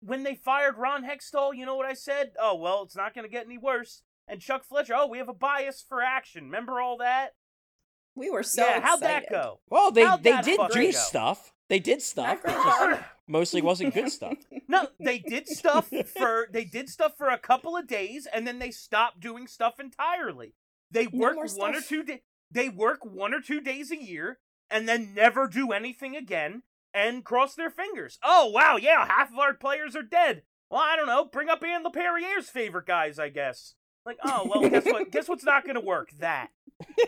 [0.00, 2.32] When they fired Ron Hextall, you know what I said?
[2.40, 4.02] Oh, well, it's not going to get any worse.
[4.26, 6.44] And Chuck Fletcher, oh, we have a bias for action.
[6.44, 7.30] Remember all that?
[8.14, 9.60] We were so yeah, how'd that go?
[9.68, 10.90] Well, they How'd they did do go?
[10.90, 11.52] stuff.
[11.72, 12.40] They did stuff.
[13.26, 14.36] Mostly wasn't good stuff.
[14.68, 18.58] No, they did stuff for they did stuff for a couple of days and then
[18.58, 20.54] they stopped doing stuff entirely.
[20.90, 24.38] They work more one or two da- they work one or two days a year
[24.70, 26.62] and then never do anything again
[26.94, 28.18] and cross their fingers.
[28.24, 30.42] Oh wow, yeah, half of our players are dead.
[30.70, 31.26] Well, I don't know.
[31.26, 33.74] Bring up Ian LaPerriere's favorite guys, I guess.
[34.06, 35.10] Like, oh well, guess what?
[35.12, 36.10] guess what's not going to work?
[36.18, 36.48] That.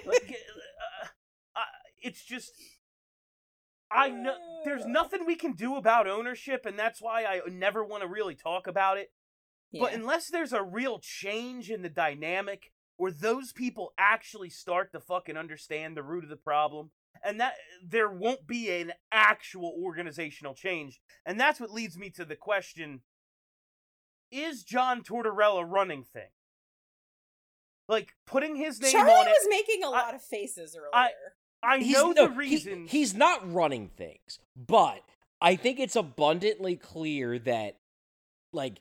[0.06, 0.36] Like,
[1.02, 1.06] uh,
[1.56, 1.62] uh,
[2.02, 2.52] it's just.
[3.90, 8.02] I know there's nothing we can do about ownership, and that's why I never want
[8.02, 9.12] to really talk about it.
[9.80, 15.00] But unless there's a real change in the dynamic, or those people actually start to
[15.00, 16.90] fucking understand the root of the problem,
[17.24, 22.24] and that there won't be an actual organizational change, and that's what leads me to
[22.24, 23.00] the question:
[24.30, 26.30] Is John Tortorella running thing?
[27.88, 29.30] Like putting his name Charlie on it.
[29.30, 30.90] was making a lot of faces earlier.
[30.94, 31.10] I
[31.78, 32.86] He's- know no, the he- reason.
[32.86, 35.02] he's not running things, but
[35.40, 37.76] I think it's abundantly clear that,
[38.52, 38.80] like,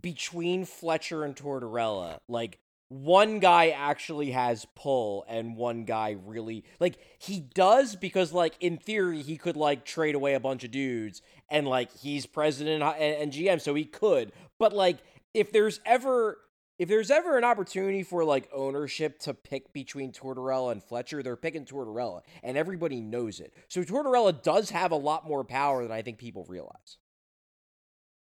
[0.00, 2.58] between Fletcher and Tortorella, like,
[2.88, 8.76] one guy actually has pull and one guy really like he does because like in
[8.76, 12.92] theory he could like trade away a bunch of dudes and like he's president and,
[13.22, 14.98] and GM so he could but like
[15.32, 16.38] if there's ever
[16.78, 21.36] if there's ever an opportunity for like ownership to pick between Tortorella and Fletcher, they're
[21.36, 23.54] picking Tortorella, and everybody knows it.
[23.68, 26.98] So Tortorella does have a lot more power than I think people realize.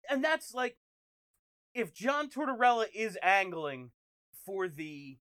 [0.10, 0.78] and that's like
[1.74, 3.92] if John Tortorella is angling
[4.46, 5.18] for the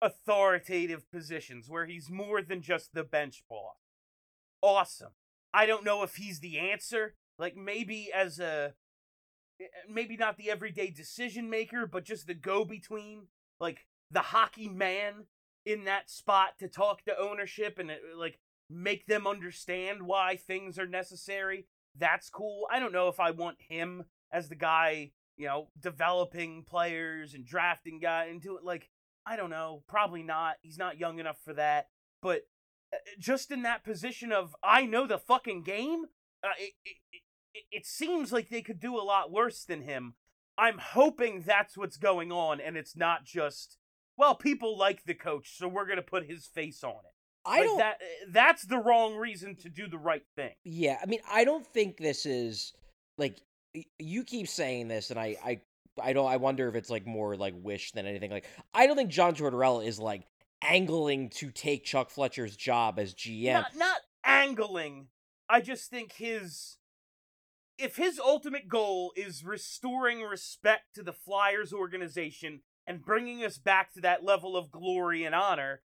[0.00, 3.76] authoritative positions where he's more than just the bench boss.
[4.60, 5.12] Awesome.
[5.54, 8.74] I don't know if he's the answer, like maybe as a
[9.88, 13.28] maybe not the everyday decision maker, but just the go between,
[13.60, 15.26] like the hockey man
[15.64, 20.78] in that spot to talk to ownership and uh, like make them understand why things
[20.78, 21.66] are necessary.
[21.98, 22.66] That's cool.
[22.70, 27.44] I don't know if I want him as the guy, you know, developing players and
[27.44, 28.64] drafting guy into it.
[28.64, 28.88] Like,
[29.26, 29.82] I don't know.
[29.88, 30.56] Probably not.
[30.62, 31.88] He's not young enough for that.
[32.22, 32.42] But
[32.92, 36.06] uh, just in that position of I know the fucking game,
[36.42, 37.21] uh, it, it,
[37.70, 40.14] it, seems like they could do a lot worse than him.
[40.58, 43.78] I'm hoping that's what's going on, and it's not just
[44.16, 47.14] well, people like the coach, so we're gonna put his face on it.
[47.44, 47.78] I Like, don't.
[47.78, 50.52] That eh, that's the wrong reason to do the right thing.
[50.64, 52.72] Yeah, I mean, I don't think this is
[53.18, 53.40] like
[53.98, 55.60] you keep saying this, and I, I,
[56.00, 56.30] I don't.
[56.30, 58.30] I wonder if it's like more like wish than anything.
[58.30, 60.22] Like, I don't think John Tortorella is like
[60.62, 63.54] angling to take Chuck Fletcher's job as GM.
[63.54, 65.08] Not not angling.
[65.48, 66.78] I just think his
[67.82, 73.92] if his ultimate goal is restoring respect to the Flyers organization and bringing us back
[73.92, 75.82] to that level of glory and honor,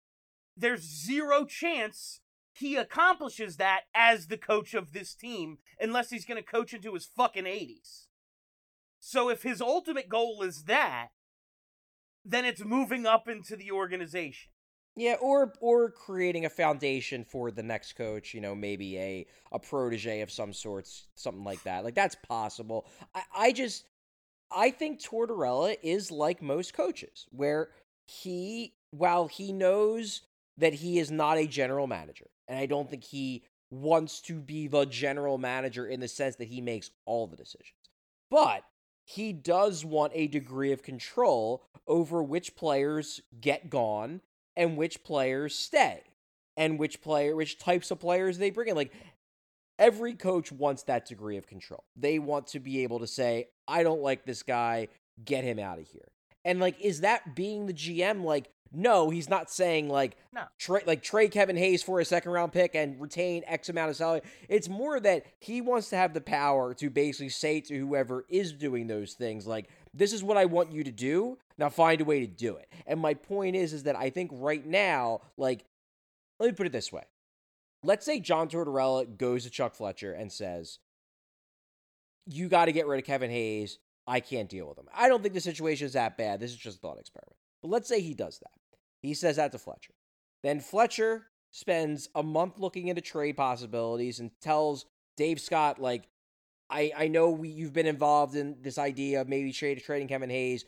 [0.56, 2.20] there's zero chance
[2.52, 6.94] he accomplishes that as the coach of this team unless he's going to coach into
[6.94, 8.06] his fucking 80s.
[9.00, 11.08] So if his ultimate goal is that,
[12.24, 14.52] then it's moving up into the organization.
[14.96, 18.34] Yeah, or or creating a foundation for the next coach.
[18.34, 21.84] You know, maybe a a protege of some sorts, something like that.
[21.84, 22.86] Like that's possible.
[23.14, 23.84] I, I just
[24.50, 27.70] I think Tortorella is like most coaches, where
[28.06, 30.22] he while he knows
[30.58, 34.66] that he is not a general manager, and I don't think he wants to be
[34.66, 37.88] the general manager in the sense that he makes all the decisions,
[38.30, 38.64] but
[39.04, 44.20] he does want a degree of control over which players get gone
[44.56, 46.02] and which players stay
[46.56, 48.92] and which player which types of players they bring in like
[49.78, 51.84] every coach wants that degree of control.
[51.96, 54.88] They want to be able to say i don't like this guy
[55.24, 56.08] get him out of here.
[56.44, 60.42] And like is that being the gm like no he's not saying like No.
[60.58, 63.96] trade like trade kevin hayes for a second round pick and retain x amount of
[63.96, 64.20] salary.
[64.48, 68.52] It's more that he wants to have the power to basically say to whoever is
[68.52, 71.38] doing those things like this is what i want you to do.
[71.58, 72.72] Now find a way to do it.
[72.86, 75.64] And my point is is that i think right now like
[76.38, 77.04] let me put it this way.
[77.82, 80.78] Let's say john tortorella goes to chuck fletcher and says
[82.26, 83.78] you got to get rid of kevin hayes.
[84.06, 84.88] I can't deal with him.
[84.94, 86.40] I don't think the situation is that bad.
[86.40, 87.36] This is just a thought experiment.
[87.62, 88.50] But let's say he does that.
[89.02, 89.94] He says that to fletcher.
[90.42, 96.08] Then fletcher spends a month looking into trade possibilities and tells dave scott like
[96.70, 100.30] I, I know we, you've been involved in this idea of maybe trade, trading Kevin
[100.30, 100.64] Hayes.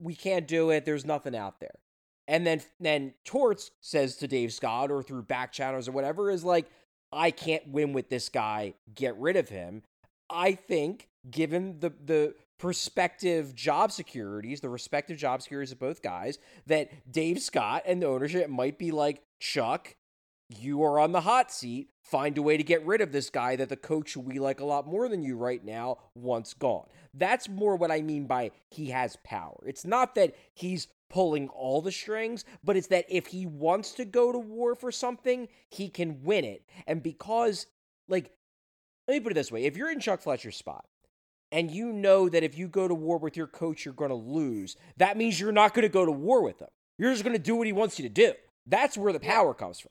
[0.00, 0.84] We can't do it.
[0.84, 1.74] There's nothing out there.
[2.28, 6.44] And then then Torts says to Dave Scott or through back channels or whatever is
[6.44, 6.66] like,
[7.12, 8.74] I can't win with this guy.
[8.94, 9.82] Get rid of him.
[10.28, 16.38] I think, given the the prospective job securities, the respective job securities of both guys,
[16.66, 19.94] that Dave Scott and the ownership might be like, Chuck,
[20.48, 21.90] you are on the hot seat.
[22.10, 24.64] Find a way to get rid of this guy that the coach we like a
[24.64, 26.86] lot more than you right now wants gone.
[27.12, 29.58] That's more what I mean by he has power.
[29.66, 34.04] It's not that he's pulling all the strings, but it's that if he wants to
[34.04, 36.64] go to war for something, he can win it.
[36.86, 37.66] And because,
[38.08, 38.30] like,
[39.08, 40.84] let me put it this way if you're in Chuck Fletcher's spot,
[41.50, 44.14] and you know that if you go to war with your coach, you're going to
[44.14, 46.68] lose, that means you're not going to go to war with him.
[46.98, 48.32] You're just going to do what he wants you to do.
[48.64, 49.90] That's where the power comes from.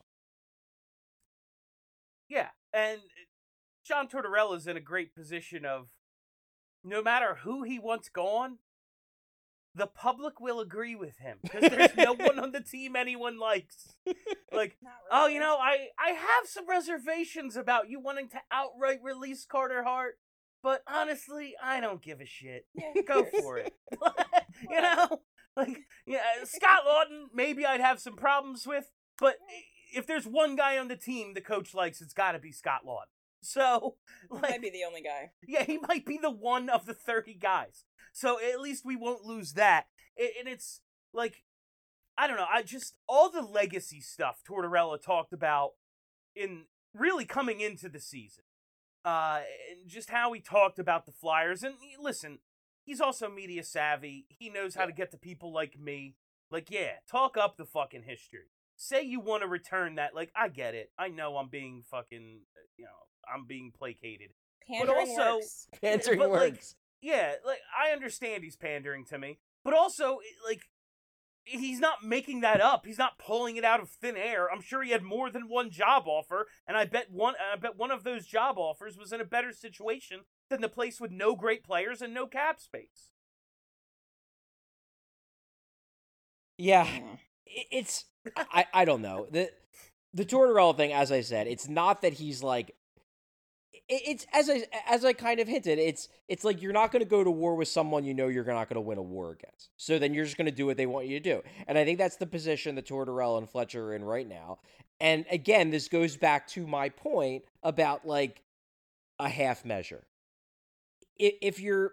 [2.28, 3.24] Yeah, and uh,
[3.84, 5.88] John Tortorella's in a great position of
[6.82, 8.58] no matter who he wants gone,
[9.76, 13.94] the public will agree with him because there's no one on the team anyone likes.
[14.50, 14.78] Like,
[15.12, 19.84] oh, you know, I I have some reservations about you wanting to outright release Carter
[19.84, 20.18] Hart,
[20.62, 22.66] but honestly, I don't give a shit.
[23.06, 23.74] Go for it.
[24.70, 25.20] you know,
[25.56, 29.36] like yeah, Scott Laughton, maybe I'd have some problems with, but
[29.94, 32.82] if there's one guy on the team the coach likes, it's got to be Scott
[32.86, 33.06] Laughton.
[33.42, 33.94] So,
[34.28, 35.30] Might like, be the only guy.
[35.46, 37.84] yeah, he might be the one of the 30 guys.
[38.12, 39.86] So at least we won't lose that.
[40.16, 40.80] And it's
[41.12, 41.44] like,
[42.18, 45.72] I don't know, I just, all the legacy stuff Tortorella talked about
[46.34, 46.62] in
[46.92, 48.42] really coming into the season.
[49.04, 51.62] Uh, and just how he talked about the Flyers.
[51.62, 52.38] And listen,
[52.84, 54.26] he's also media savvy.
[54.28, 56.16] He knows how to get to people like me.
[56.50, 58.48] Like, yeah, talk up the fucking history.
[58.76, 60.14] Say you want to return that.
[60.14, 60.90] Like, I get it.
[60.98, 62.90] I know I'm being fucking, uh, you know,
[63.32, 64.30] I'm being placated.
[64.68, 65.68] Pandering also- works.
[65.82, 66.74] Answering but, like, works.
[67.02, 70.62] Yeah, like I understand he's pandering to me, but also like
[71.44, 72.84] he's not making that up.
[72.86, 74.50] He's not pulling it out of thin air.
[74.50, 77.76] I'm sure he had more than one job offer, and I bet one I bet
[77.76, 80.20] one of those job offers was in a better situation
[80.50, 83.10] than the place with no great players and no cap space.
[86.58, 87.16] Yeah, Yeah.
[87.70, 88.06] it's
[88.36, 89.50] I I don't know the
[90.14, 90.92] the Tortorella thing.
[90.92, 92.74] As I said, it's not that he's like
[93.88, 95.78] it's as I as I kind of hinted.
[95.78, 98.44] It's it's like you're not going to go to war with someone you know you're
[98.44, 99.70] not going to win a war against.
[99.76, 101.42] So then you're just going to do what they want you to do.
[101.68, 104.58] And I think that's the position that Tortorella and Fletcher are in right now.
[105.00, 108.42] And again, this goes back to my point about like
[109.18, 110.06] a half measure.
[111.18, 111.92] If you're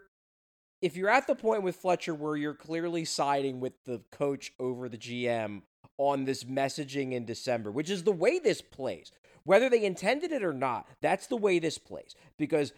[0.82, 4.90] if you're at the point with Fletcher where you're clearly siding with the coach over
[4.90, 5.62] the GM
[5.98, 9.12] on this messaging in December, which is the way this plays,
[9.44, 12.16] whether they intended it or not, that's the way this plays.
[12.38, 12.74] Because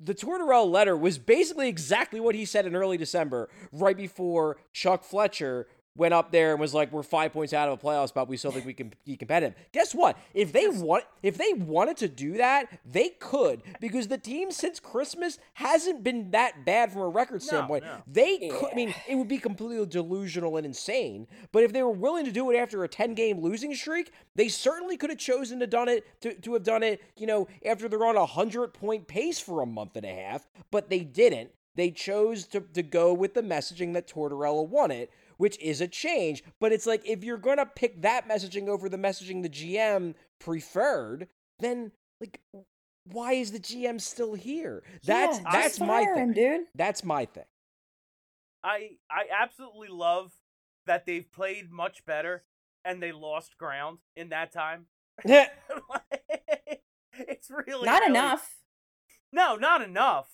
[0.00, 5.04] the Tortorella letter was basically exactly what he said in early December, right before Chuck
[5.04, 8.28] Fletcher went up there and was like, "We're five points out of a playoff spot.
[8.28, 10.18] We still think we can be competitive." Guess what?
[10.32, 14.80] If they want, if they wanted to do that, they could because the team since
[14.80, 17.84] Christmas hasn't been that bad from a record standpoint.
[17.84, 18.02] no.
[18.06, 18.72] They could.
[18.72, 21.26] I mean, it would be completely delusional and insane.
[21.52, 24.48] But if they were willing to do it after a ten game losing streak, they
[24.48, 27.00] certainly could have chosen to done it to, to have done it.
[27.16, 30.48] You know, after they're on a hundred point pace for a month and a half,
[30.70, 31.50] but they didn't.
[31.76, 36.42] They chose to, to go with the messaging that Tortorella wanted, which is a change.
[36.60, 41.28] But it's like if you're gonna pick that messaging over the messaging the GM preferred,
[41.58, 42.40] then like
[43.06, 44.82] why is the GM still here?
[45.04, 46.16] That's Yeah, that's my thing.
[46.16, 46.66] him, dude.
[46.74, 47.44] That's my thing.
[48.62, 50.32] I I absolutely love
[50.86, 52.44] that they've played much better
[52.84, 54.86] and they lost ground in that time.
[55.24, 55.50] it's
[57.50, 58.56] really Not really- enough.
[59.32, 60.28] No, not enough.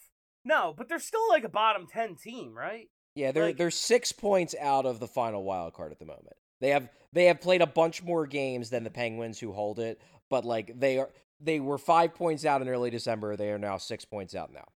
[0.45, 2.89] No, but they're still like a bottom ten team, right?
[3.15, 6.37] Yeah, they're Like- they're six points out of the final wild card at the moment.
[6.61, 10.01] They have they have played a bunch more games than the Penguins who hold it,
[10.29, 13.37] but like they are they were five points out in early December.
[13.37, 14.69] They are now six points out now.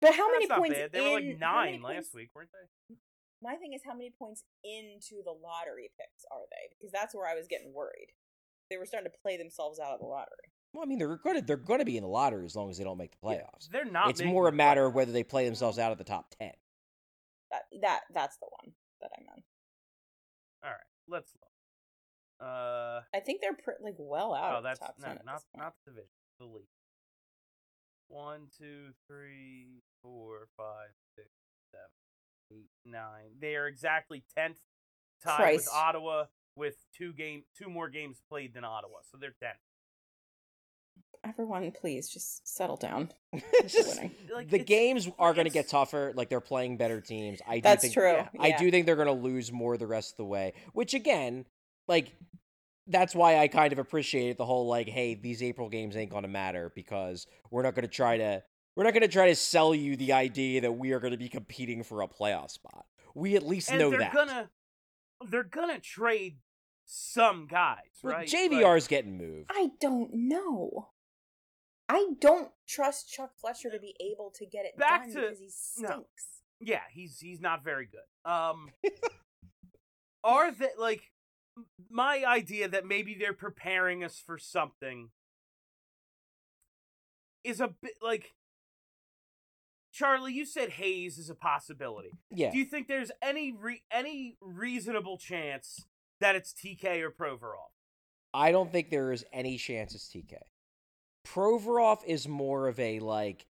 [0.00, 0.92] But how many not points bad.
[0.92, 2.96] They were like nine last points- week, weren't they?
[3.42, 6.74] My thing is, how many points into the lottery picks are they?
[6.76, 8.08] Because that's where I was getting worried.
[8.70, 10.50] They were starting to play themselves out of the lottery.
[10.72, 12.70] Well, I mean they're going to they're going to be in the lottery as long
[12.70, 13.68] as they don't make the Yeah, playoffs.
[13.70, 14.10] They're not.
[14.10, 16.52] it's more a matter of whether they play themselves out of the top ten.
[17.54, 19.44] That that that's the one that I meant.
[20.64, 21.50] All right, let's look.
[22.40, 25.42] Uh, I think they're pr- like well out oh, of the that's top no, not
[25.56, 26.10] not the division.
[26.40, 26.66] The league.
[28.08, 31.28] One, two, three, four, five, six,
[31.70, 33.38] seven, eight, nine.
[33.40, 34.58] They are exactly tenth,
[35.22, 35.66] tied Christ.
[35.66, 36.24] with Ottawa,
[36.56, 39.58] with two game, two more games played than Ottawa, so they're tenth.
[41.26, 43.10] Everyone, please just settle down.
[43.66, 43.98] Just-
[44.34, 46.12] Like, the games are going to get tougher.
[46.14, 47.40] Like they're playing better teams.
[47.48, 48.12] I do That's think, true.
[48.12, 50.52] yeah, I do think they're going to lose more the rest of the way.
[50.74, 51.46] Which again,
[51.88, 52.12] like
[52.88, 56.24] that's why I kind of appreciate the whole like, hey, these April games ain't going
[56.24, 58.42] to matter because we're not going to try to
[58.76, 61.18] we're not going to try to sell you the idea that we are going to
[61.18, 62.84] be competing for a playoff spot.
[63.14, 64.12] We at least and know they're that.
[64.12, 64.50] gonna,
[65.30, 66.36] they're gonna trade
[66.84, 68.28] some guys, Well, right?
[68.28, 69.50] JVR's getting moved.
[69.50, 70.88] I don't know.
[71.88, 75.38] I don't trust Chuck Fletcher to be able to get it Back done to- because
[75.76, 76.06] he no.
[76.60, 78.30] Yeah, he's he's not very good.
[78.30, 78.70] Um
[80.24, 81.10] are they like
[81.90, 85.10] my idea that maybe they're preparing us for something
[87.44, 88.32] is a bit like
[89.92, 92.10] Charlie, you said Hayes is a possibility.
[92.30, 92.50] Yeah.
[92.50, 95.86] Do you think there's any re- any reasonable chance
[96.24, 97.68] that it's TK or Provorov?
[98.32, 100.38] I don't think there is any chance it's TK.
[101.26, 103.46] Provorov is more of a like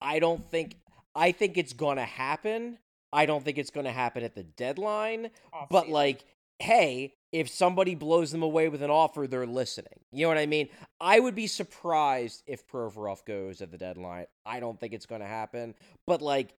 [0.00, 0.76] I don't think
[1.14, 2.78] I think it's going to happen.
[3.12, 5.30] I don't think it's going to happen at the deadline,
[5.70, 5.92] but Off-season.
[5.92, 6.24] like
[6.60, 9.98] hey, if somebody blows them away with an offer, they're listening.
[10.12, 10.68] You know what I mean?
[11.00, 14.26] I would be surprised if Provorov goes at the deadline.
[14.46, 15.74] I don't think it's going to happen,
[16.06, 16.54] but like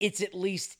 [0.00, 0.76] it's at least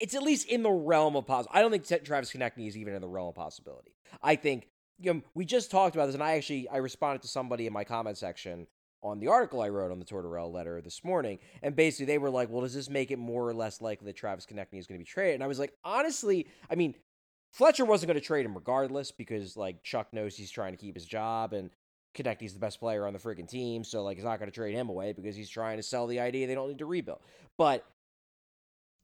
[0.00, 1.52] it's at least in the realm of possible.
[1.54, 3.94] I don't think Travis Konecny is even in the realm of possibility.
[4.22, 4.68] I think
[5.00, 7.72] you know, we just talked about this, and I actually I responded to somebody in
[7.72, 8.66] my comment section
[9.02, 12.30] on the article I wrote on the Tortorella letter this morning, and basically they were
[12.30, 14.98] like, "Well, does this make it more or less likely that Travis Konecny is going
[14.98, 16.94] to be traded?" And I was like, honestly, I mean,
[17.52, 20.94] Fletcher wasn't going to trade him regardless because like Chuck knows he's trying to keep
[20.94, 21.70] his job and.
[22.16, 24.72] Konecny's the best player on the freaking team, so like he's not going to trade
[24.72, 27.18] him away because he's trying to sell the idea they don't need to rebuild.
[27.58, 27.84] But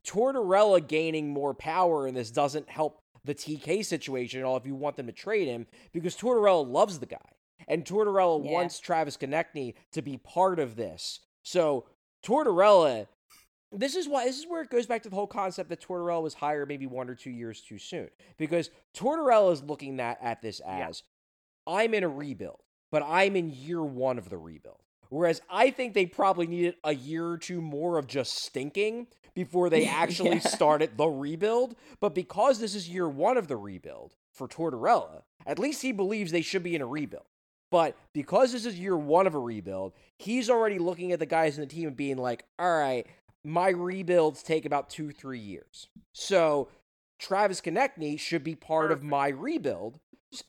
[0.07, 4.74] Tortorella gaining more power in this doesn't help the TK situation at all if you
[4.74, 7.18] want them to trade him because Tortorella loves the guy.
[7.68, 8.51] And Tortorella Yeah.
[8.53, 11.20] wants Travis Konecny to be part of this.
[11.42, 11.84] So
[12.24, 13.07] Tortorella,
[13.72, 16.22] this is why this is where it goes back to the whole concept that Tortorella
[16.22, 18.09] was hired maybe one or two years too soon.
[18.38, 20.88] Because Tortorella is looking at, at this Yeah.
[20.88, 21.03] as
[21.66, 24.80] I'm in a rebuild, but I'm in year one of the rebuild.
[25.11, 29.68] Whereas I think they probably needed a year or two more of just stinking before
[29.68, 30.38] they actually Yeah.
[30.40, 31.76] started the rebuild.
[32.00, 36.32] But because this is year one of the rebuild for Tortorella, at least he believes
[36.32, 37.26] they should be in a rebuild.
[37.70, 41.56] But because this is year one of a rebuild, he's already looking at the guys
[41.56, 43.06] in the team and being like, all right,
[43.44, 45.88] my rebuilds take about two, three years.
[46.12, 46.68] So
[47.18, 50.00] Travis Konecny should be part of my rebuild.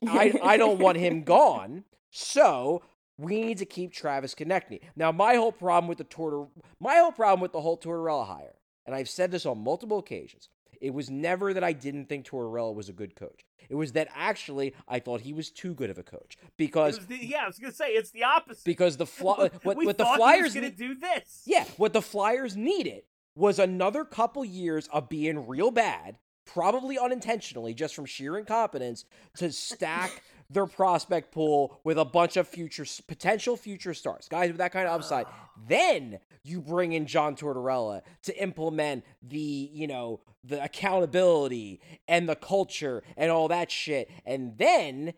[0.06, 1.84] I, I don't want him gone.
[2.10, 2.82] So
[3.22, 4.80] we need to keep Travis Konecny.
[4.96, 6.46] Now, my whole problem with the Tortor,
[6.80, 8.54] my whole problem with the whole Tortorella hire,
[8.86, 10.48] and I've said this on multiple occasions,
[10.80, 13.44] it was never that I didn't think Tortorella was a good coach.
[13.68, 17.24] It was that actually I thought he was too good of a coach because the-
[17.24, 18.64] yeah, I was gonna say it's the opposite.
[18.64, 21.42] because the fly, what, we what the Flyers he was gonna do this.
[21.46, 23.04] yeah, what the Flyers needed
[23.36, 29.04] was another couple years of being real bad, probably unintentionally, just from sheer incompetence,
[29.36, 30.22] to stack
[30.52, 34.86] their prospect pool with a bunch of future potential future stars, guys with that kind
[34.86, 35.26] of upside.
[35.28, 35.48] Ah.
[35.68, 39.38] Then you bring in John Tortorella to implement the,
[39.72, 44.10] you know, the accountability and the culture and all that shit.
[44.26, 45.14] And then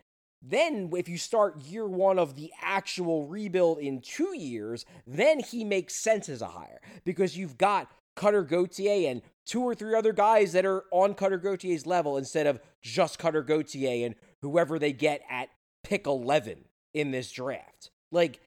[0.47, 5.65] then if you start year one of the actual rebuild in two years, then he
[5.65, 10.13] makes sense as a hire because you've got Cutter Gauthier and two or three other
[10.13, 14.15] guys that are on Cutter Gauthier's level instead of just Cutter Gauthier and
[14.45, 15.49] whoever they get at
[15.83, 17.91] pick 11 in this draft.
[18.13, 18.41] Like,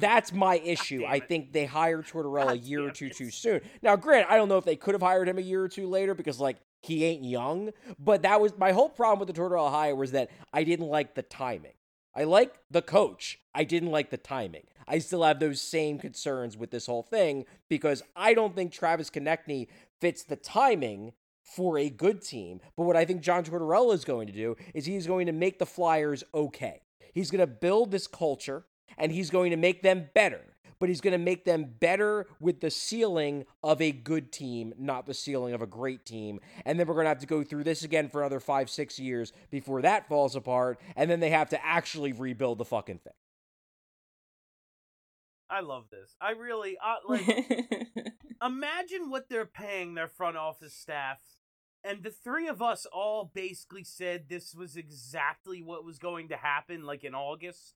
[0.00, 1.04] that's my issue.
[1.06, 3.60] I think they hired Tortorella a year or two too soon.
[3.82, 5.86] Now, granted, I don't know if they could have hired him a year or two
[5.86, 7.70] later because, like, he ain't young.
[7.98, 11.14] But that was my whole problem with the Tortorella hire was that I didn't like
[11.14, 11.74] the timing.
[12.14, 13.38] I like the coach.
[13.54, 14.64] I didn't like the timing.
[14.88, 19.08] I still have those same concerns with this whole thing because I don't think Travis
[19.08, 19.68] Konecny
[20.00, 21.12] fits the timing
[21.50, 22.60] for a good team.
[22.76, 25.58] But what I think John Tortorella is going to do is he's going to make
[25.58, 26.82] the Flyers okay.
[27.12, 28.64] He's going to build this culture
[28.96, 30.40] and he's going to make them better.
[30.78, 35.04] But he's going to make them better with the ceiling of a good team, not
[35.04, 36.40] the ceiling of a great team.
[36.64, 38.98] And then we're going to have to go through this again for another five, six
[38.98, 40.80] years before that falls apart.
[40.96, 43.12] And then they have to actually rebuild the fucking thing.
[45.50, 46.16] I love this.
[46.20, 48.06] I really uh, like.
[48.42, 51.18] imagine what they're paying their front office staff.
[51.82, 56.36] And the three of us all basically said this was exactly what was going to
[56.36, 57.74] happen, like in August.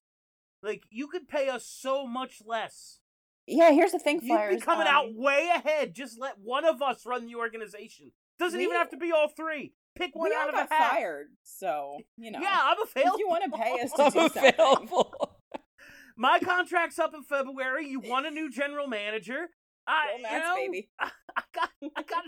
[0.62, 3.00] Like, you could pay us so much less.
[3.46, 5.94] yeah, here's the thing, You'd be coming um, out way ahead.
[5.94, 8.12] Just let one of us run the organization.
[8.38, 9.74] Doesn't even have to be all three.
[9.96, 10.90] Pick one we out all of got a hat.
[10.92, 12.40] fired, so you know.
[12.40, 13.14] Yeah, I'm available.
[13.14, 15.14] If you want to pay us to I'm do something, available.
[16.16, 17.86] My contract's up in February.
[17.88, 19.50] You want a new general manager?
[19.86, 20.88] I, you know, baby.
[20.98, 22.24] I, I got, I got,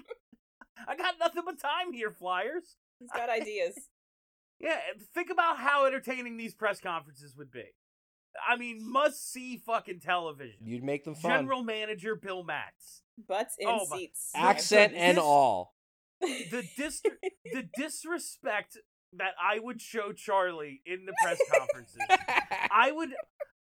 [0.86, 2.76] I got nothing but time here, Flyers.
[3.00, 3.74] He's got ideas.
[4.58, 4.78] Yeah,
[5.14, 7.64] think about how entertaining these press conferences would be.
[8.48, 10.60] I mean, must see fucking television.
[10.64, 11.30] You'd make them fun.
[11.30, 13.02] General manager Bill Matz.
[13.28, 14.30] Butts in Oh, my- seats.
[14.34, 15.74] Accent and This- all.
[16.22, 17.02] The dis-
[17.52, 18.78] the disrespect
[19.12, 21.98] that I would show Charlie in the press conferences.
[22.70, 23.10] I would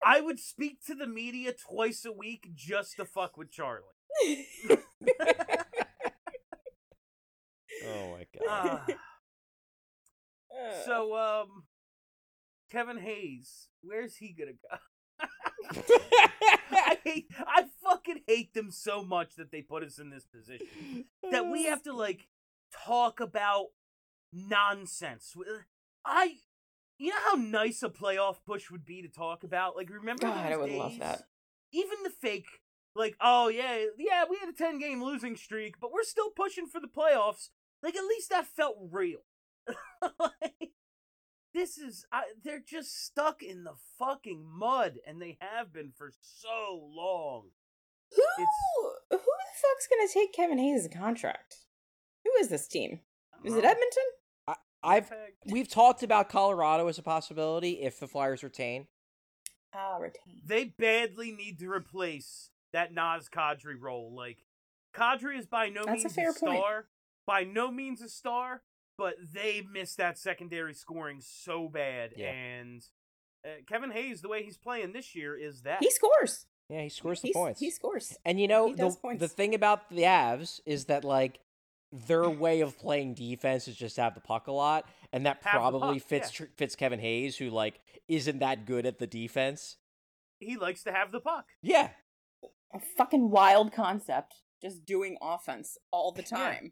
[0.05, 4.45] I would speak to the media twice a week just to fuck with Charlie.
[7.85, 8.49] Oh my god.
[8.49, 8.85] Ah.
[10.85, 11.63] so um
[12.71, 14.77] Kevin Hayes, where's he gonna go?
[16.71, 21.05] I hate, I fucking hate them so much that they put us in this position
[21.31, 22.27] that we have to like
[22.85, 23.67] talk about
[24.33, 25.35] nonsense.
[26.03, 26.37] I,
[26.97, 29.75] you know how nice a playoff push would be to talk about.
[29.75, 30.99] Like, remember God, I would love days?
[30.99, 31.23] that.
[31.71, 32.47] Even the fake,
[32.95, 36.67] like, oh yeah, yeah, we had a ten game losing streak, but we're still pushing
[36.67, 37.49] for the playoffs.
[37.83, 39.19] Like, at least that felt real.
[40.19, 40.71] like,
[41.53, 46.11] this is, I, they're just stuck in the fucking mud, and they have been for
[46.21, 47.49] so long.
[48.15, 51.57] Who It's- who the fuck's gonna take Kevin Hayes' contract?
[52.23, 53.01] Who is this team?
[53.43, 54.03] Is it Edmonton?
[54.85, 58.87] I've—we've talked about Colorado as a possibility if the Flyers retain.
[59.73, 60.41] Ah, retain.
[60.45, 64.13] They badly need to replace that Naz Kadri role.
[64.13, 64.39] Like,
[64.93, 66.57] Kadri is by no That's a fair point.
[66.59, 66.85] star,
[67.25, 68.61] by no means a star,
[68.97, 72.11] but they missed that secondary scoring so bad.
[72.15, 72.31] Yeah.
[72.31, 72.83] And
[73.45, 76.45] uh, Kevin Hayes, the way he's playing this year, is that He scores.
[76.69, 77.59] Yeah, he scores the He's- points.
[77.59, 78.17] He scores.
[78.25, 79.19] And you know the points.
[79.19, 81.39] the thing about the Avs is that like
[81.91, 85.39] their way of playing defense is just to have the puck a lot, and that
[85.43, 89.05] Have probably puck, fits tr fits Kevin Hayes, who like isn't that good at the
[89.07, 89.77] defense.
[90.39, 91.45] he likes to have the puck.
[91.61, 91.89] Yeah,
[92.73, 94.35] A fucking wild concept.
[94.61, 96.71] Just doing offense all the time.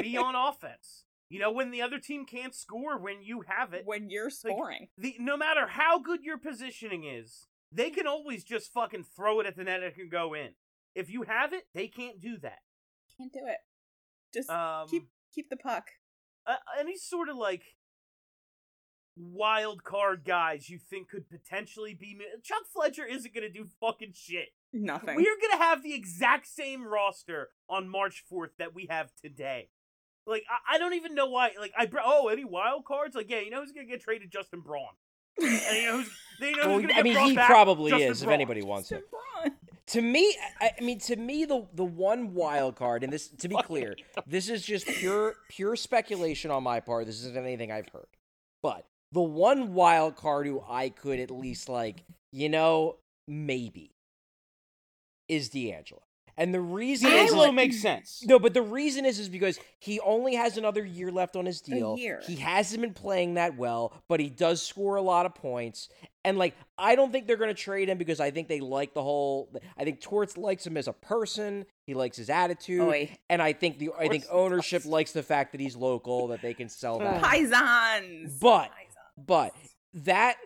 [0.00, 1.04] Be on offense.
[1.30, 4.88] You know, when the other team can't score, when you have it, When you're scoring.
[4.96, 9.46] the no matter how good your positioning is, they can always just fucking throw it
[9.46, 10.54] at the net and it can go in.
[10.94, 12.60] If you have it, they can't do that.
[13.18, 13.58] Can't do it.
[14.32, 15.84] Just Um, keep keep the puck.
[16.46, 17.62] uh, any sort of like
[19.18, 24.48] wild card guys you think could potentially be Chuck Fletcher isn't gonna do fucking shit.
[24.72, 25.16] Nothing.
[25.16, 29.68] We're gonna have the exact same roster on March fourth that we have today.
[30.26, 31.50] Like I, I don't even know why.
[31.58, 33.14] Like I br- oh any wild cards?
[33.16, 34.30] Like yeah, you know who's gonna get traded?
[34.30, 34.88] Justin Braun.
[35.40, 36.10] And you know who's
[36.40, 37.48] you know Well, who's gonna I get mean he back?
[37.48, 39.00] probably Justin is if anybody wants him.
[39.44, 39.52] LeBron.
[39.88, 43.48] To me, I, I mean, to me, the the one wild card, and this to
[43.48, 43.96] be clear,
[44.26, 47.06] this is just pure pure speculation on my part.
[47.06, 48.08] This isn't anything I've heard,
[48.62, 52.96] but the one wild card who I could at least like, you know,
[53.26, 53.90] maybe
[55.28, 56.00] is DeAngelo,
[56.36, 58.22] and the reason is, DeAngelo is makes sense.
[58.26, 61.60] no, but the reason is is because he only has another year left on his
[61.60, 61.96] deal.
[61.98, 62.20] year.
[62.26, 65.88] He hasn't been playing that well, but he does score a lot of points.
[66.24, 68.92] And like, I don't think they're going to trade him because I think they like
[68.94, 69.50] the whole.
[69.78, 71.64] I think Torts likes him as a person.
[71.86, 73.16] He likes his attitude, oh, Oy.
[73.30, 74.90] and I think the I think ownership does.
[74.90, 77.22] likes the fact that he's local, that they can sell that.
[77.22, 78.38] Paisans.
[78.40, 78.87] But- Paisans.
[79.26, 79.54] But
[79.94, 80.36] that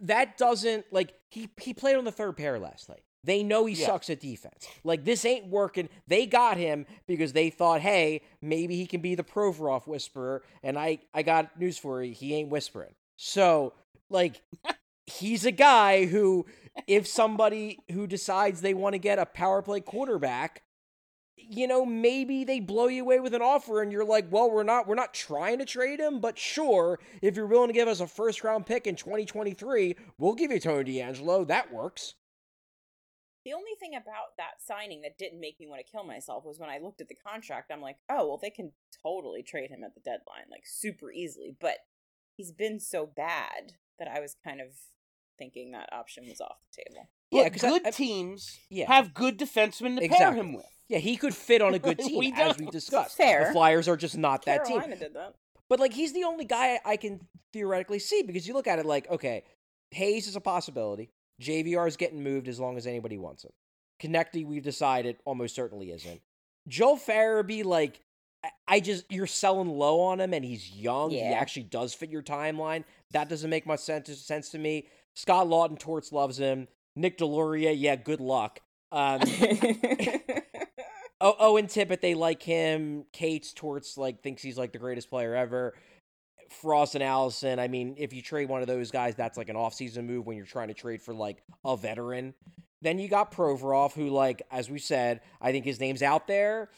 [0.00, 3.02] that doesn't like he he played on the third pair last night.
[3.24, 3.86] They know he Yeah.
[3.86, 4.66] sucks at defense.
[4.82, 5.88] Like this ain't working.
[6.08, 10.42] They got him because they thought, hey, maybe he can be the Provorov whisperer.
[10.62, 12.12] And I I got news for you.
[12.14, 12.94] He ain't whispering.
[13.16, 13.74] So
[14.10, 14.42] like
[15.06, 16.46] he's a guy who
[16.86, 20.62] if somebody who decides they want to get a power play quarterback
[21.48, 24.62] you know maybe they blow you away with an offer and you're like well we're
[24.62, 28.00] not we're not trying to trade him but sure if you're willing to give us
[28.00, 32.14] a first round pick in 2023 we'll give you tony DeAngelo that works
[33.44, 36.60] The only thing about that signing that didn't make me want to kill myself was
[36.60, 37.72] when I looked at the contract.
[37.72, 38.70] I'm like, oh, well, they can
[39.02, 41.56] totally trade him at the deadline, like super easily.
[41.60, 41.78] But
[42.36, 44.68] he's been so bad that I was kind of
[45.38, 47.08] thinking that option was off the table.
[47.32, 48.86] Yeah, because good I- teams Yeah.
[48.92, 50.66] have good defensemen to pair him with.
[50.88, 53.46] yeah he could fit on a good team We as we discussed Fair.
[53.46, 55.34] the flyers are just not that team did that.
[55.68, 58.86] But like he's the only guy I can theoretically see because you look at it
[58.86, 59.44] like, okay,
[59.92, 61.10] Hayes is a possibility.
[61.40, 63.50] JVR is getting moved as long as anybody wants him.
[64.00, 66.20] Konecny, we've decided, almost certainly isn't.
[66.68, 68.00] Joe Farabee, like,
[68.44, 71.10] I- I just you're selling low on him, and he's young.
[71.10, 72.84] He actually does fit your timeline.
[73.12, 74.88] That doesn't make much sense sense to me.
[75.14, 76.68] Scott Laughton Torts loves him.
[76.96, 78.60] Nic Deslauriers, yeah, good luck.
[78.90, 79.20] Um,
[81.24, 83.04] Oh, Owen Tippett, they like him.
[83.12, 85.72] Cates Torts like thinks he's like the greatest player ever.
[86.50, 87.60] Frost and Allison.
[87.60, 90.36] I mean, if you trade one of those guys, that's like an offseason move when
[90.36, 92.34] you're trying to trade for like a veteran.
[92.82, 96.70] Then you got Provorov, who, like, as we said, I think his name's out there,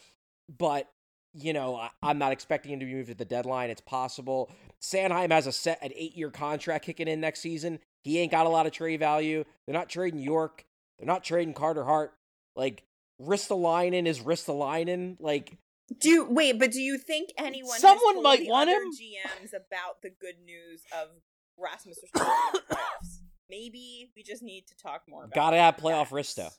[0.59, 0.87] but
[1.33, 3.71] you know, I, I'm not expecting him to be moved at the deadline.
[3.71, 4.51] It's possible.
[4.79, 7.79] Sanheim has a set an eight year contract kicking in next season.
[8.05, 9.43] He ain't got a lot of trade value.
[9.65, 10.63] They're not trading York.
[10.99, 12.13] They're not trading Carter Hart.
[12.55, 12.83] Like
[13.19, 15.17] Ristolainen is Ristolainen.
[15.19, 15.57] Like
[15.99, 18.83] Do wait, but do you think anyone Someone might want him?
[18.91, 21.09] GMs about the good news of
[21.57, 23.17] Rasmus Ristolainen in the playoffs?
[23.49, 25.27] Maybe we just need to talk more.
[25.33, 26.09] gotta have playoff.
[26.09, 26.51] Risto.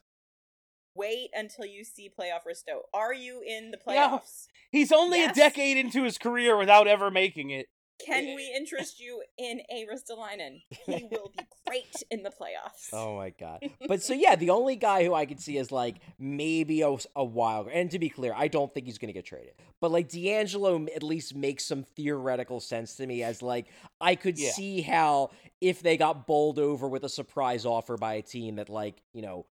[0.96, 2.80] Wait until you see playoff Risto.
[2.94, 4.46] Are you in the playoffs?
[4.72, 5.32] He's only Yes.
[5.36, 7.66] a decade into his career without ever making it.
[8.04, 10.62] Can we interest you in a Ristolainen?
[10.86, 12.88] He will be great in the playoffs.
[12.92, 13.60] Oh my god!
[13.88, 17.24] But so yeah, the only guy who I could see is like maybe a, a
[17.24, 17.68] while.
[17.72, 19.54] And to be clear, I don't think he's going to get traded.
[19.80, 23.66] But like DeAngelo at least makes some theoretical sense to me as like
[24.00, 24.50] I could Yeah.
[24.52, 25.30] see how
[25.60, 29.22] if they got bowled over with a surprise offer by a team that like you
[29.22, 29.46] know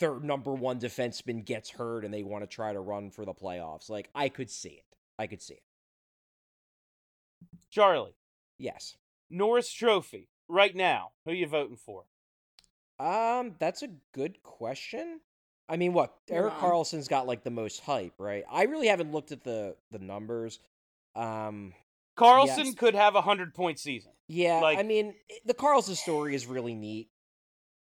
[0.00, 3.34] their number one defenseman gets hurt and they want to try to run for the
[3.34, 3.90] playoffs.
[3.90, 4.84] Like I could see it.
[5.18, 5.62] I could see it.
[7.74, 8.14] Charlie,
[8.58, 8.96] Yes.
[9.30, 11.10] Norris Trophy right now.
[11.24, 12.04] Who you voting for?
[13.00, 15.20] Um, that's a good question.
[15.68, 16.84] I mean, what Erik wrong.
[16.84, 18.44] Karlsson's got like the most hype, right?
[18.48, 20.60] I really haven't looked at the the numbers.
[21.16, 21.74] Um,
[22.16, 22.74] Karlsson Yes.
[22.74, 24.12] could have a hundred point season.
[24.28, 25.14] yeah, like, I mean,
[25.44, 27.08] the Karlsson story is really neat.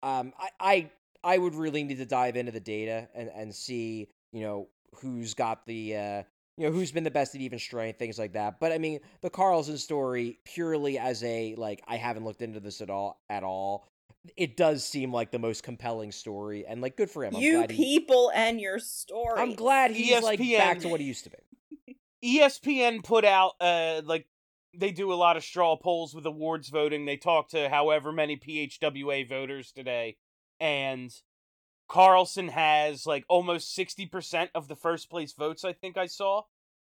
[0.04, 0.90] Um, I I
[1.34, 4.68] I would really need to dive into the data and and see, you know,
[5.00, 6.22] who's got the uh
[6.60, 9.00] you know who's been the best at even strength things like that but i mean
[9.22, 13.42] the karlsson story purely as a like i haven't looked into this at all at
[13.42, 13.88] all
[14.36, 17.56] it does seem like the most compelling story and like good for him I'm you
[17.58, 19.40] glad he- people and your story.
[19.40, 21.96] I'm glad he's like back to what he used to be.
[22.22, 24.26] ESPN put out uh like
[24.76, 27.06] they do a lot of straw polls with awards voting.
[27.06, 30.16] They talked to however many PHWA voters today,
[30.60, 31.10] and
[31.90, 35.64] Karlsson has like almost sixty percent of the first place votes.
[35.64, 36.42] I think I saw,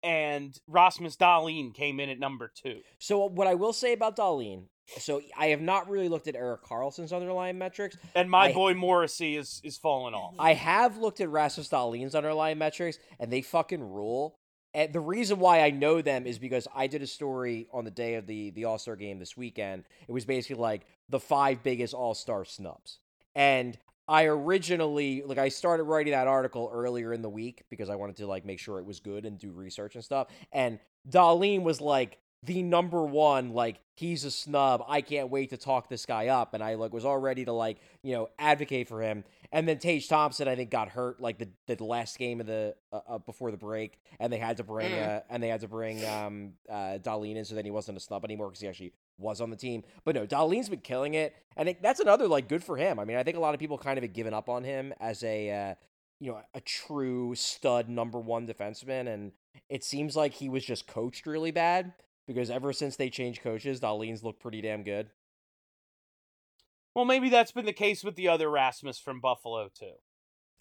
[0.03, 2.79] and Rasmus Dahlin came in at number two.
[2.99, 4.63] So what I will say about Dahlin,
[4.99, 7.95] so I have not really looked at Erik Karlsson's underlying metrics.
[8.15, 10.33] And my I- boy Morrissey is is falling off.
[10.39, 14.35] I have looked at Rasmus Dahlin's underlying metrics, and they fucking rule.
[14.73, 17.91] And the reason why I know them is because I did a story on the
[17.91, 19.83] day of the the All Star game this weekend.
[20.07, 22.99] It was basically like the five biggest All Star snubs,
[23.35, 23.77] and
[24.07, 28.17] I originally like I started writing that article earlier in the week because I wanted
[28.17, 30.27] to like make sure it was good and do research and stuff.
[30.51, 30.79] And
[31.09, 34.83] Dahlin was like the number one, like he's a snub.
[34.87, 37.51] I can't wait to talk this guy up, and I like was all ready to
[37.51, 39.23] like you know advocate for him.
[39.51, 42.75] And then Tage Thompson, I think, got hurt like the the last game of the
[42.93, 45.67] uh, uh, before the break, and they had to bring uh, and they had to
[45.67, 48.93] bring um uh Dahlin in, so then he wasn't a snub anymore because he actually
[49.17, 49.83] was on the team.
[50.05, 52.99] But no, Dahlin's been killing it, and it, that's another like good for him.
[52.99, 54.93] I mean, I think a lot of people kind of have given up on him
[54.99, 55.75] as a uh,
[56.19, 59.31] you know a true stud number one defenseman, and
[59.69, 61.93] it seems like he was just coached really bad
[62.27, 65.09] because ever since they changed coaches, Dahlin's looked pretty damn good.
[66.95, 69.93] well, maybe that's been the case with the other Rasmus from Buffalo too.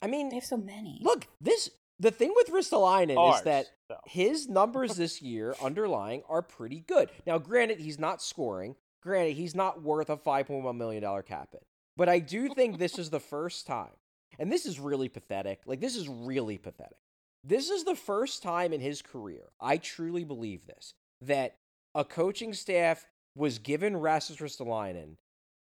[0.02, 1.00] I mean, They have so many.
[1.02, 1.70] look this.
[1.98, 4.00] The thing with Ristolainen Ours, is that though.
[4.06, 7.10] his numbers this year underlying are pretty good.
[7.26, 8.76] Now, granted, he's not scoring.
[9.02, 11.64] Granted, he's not worth a $5.1 million cap hit.
[11.96, 13.92] But I do think this is the first time,
[14.38, 15.60] and this is really pathetic.
[15.64, 16.98] Like, this is really pathetic.
[17.42, 21.56] This is the first time in his career, I truly believe this, that
[21.94, 25.16] a coaching staff was given Rasmus Ristolainen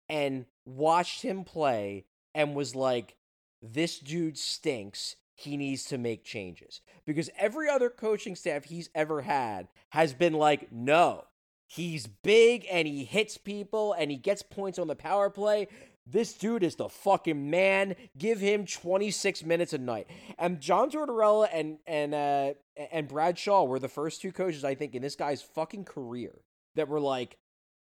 [0.07, 3.15] and watched him play and was like,
[3.61, 5.15] this dude stinks.
[5.35, 6.81] He needs to make changes.
[7.05, 11.25] Because every other coaching staff he's ever had has been like, no,
[11.67, 15.67] he's big and he hits people and he gets points on the power play.
[16.07, 17.95] This dude is the fucking man.
[18.17, 20.07] Give him 26 minutes a night.
[20.37, 22.53] And John Tortorella and and uh
[22.91, 26.31] and Brad Shaw were the first two coaches I think in this guy's fucking career
[26.75, 27.37] that were like,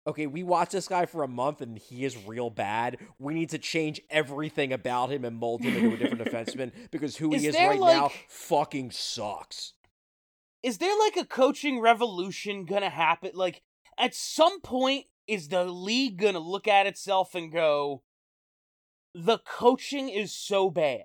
[0.09, 2.97] okay, we watched this guy for a month and he is real bad.
[3.17, 7.17] We need to change everything about him and mold him into a different defenseman because
[7.17, 9.73] who Is he is right now fucking sucks.
[10.61, 13.31] is there like a coaching revolution gonna happen?
[13.33, 13.61] Like,
[13.97, 18.03] at some point, is the league gonna look at itself and go,
[19.13, 21.03] the coaching is so bad?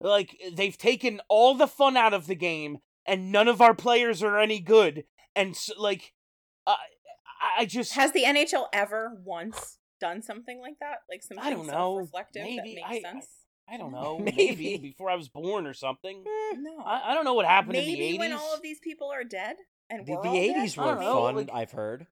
[0.00, 4.22] Like, they've taken all the fun out of the game, and none of our players
[4.22, 5.04] are any good.
[5.34, 6.12] And, s like,
[6.66, 6.76] I
[7.56, 7.92] I- I just.
[7.94, 10.98] Has the NHL ever once done something like that?
[11.10, 11.72] Like something I don't know.
[11.98, 13.26] self-reflective that makes I- sense?
[13.70, 14.18] I don't know.
[14.22, 14.36] Maybe.
[14.36, 14.78] Maybe.
[14.78, 16.24] before I was born or something.
[16.26, 16.62] Hmm.
[16.62, 16.78] no.
[16.84, 19.24] I, I don't know what happened in the Maybe when all of these people are
[19.24, 19.56] dead
[19.90, 22.06] and The, we're the 80s were don't know, fun, like- I've heard.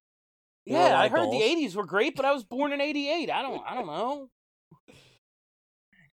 [0.67, 3.31] There Yeah, I of heard the '80s were great, but I was born in '88.
[3.31, 4.29] I don't, I don't know.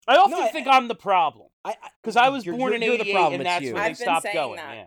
[0.07, 2.93] I often No, think I'm the problem I, because I was you're- born you're- in
[3.01, 3.75] '88, and that's you.
[3.75, 4.57] when I've they been stopped going.
[4.57, 4.75] that.
[4.75, 4.85] Yeah,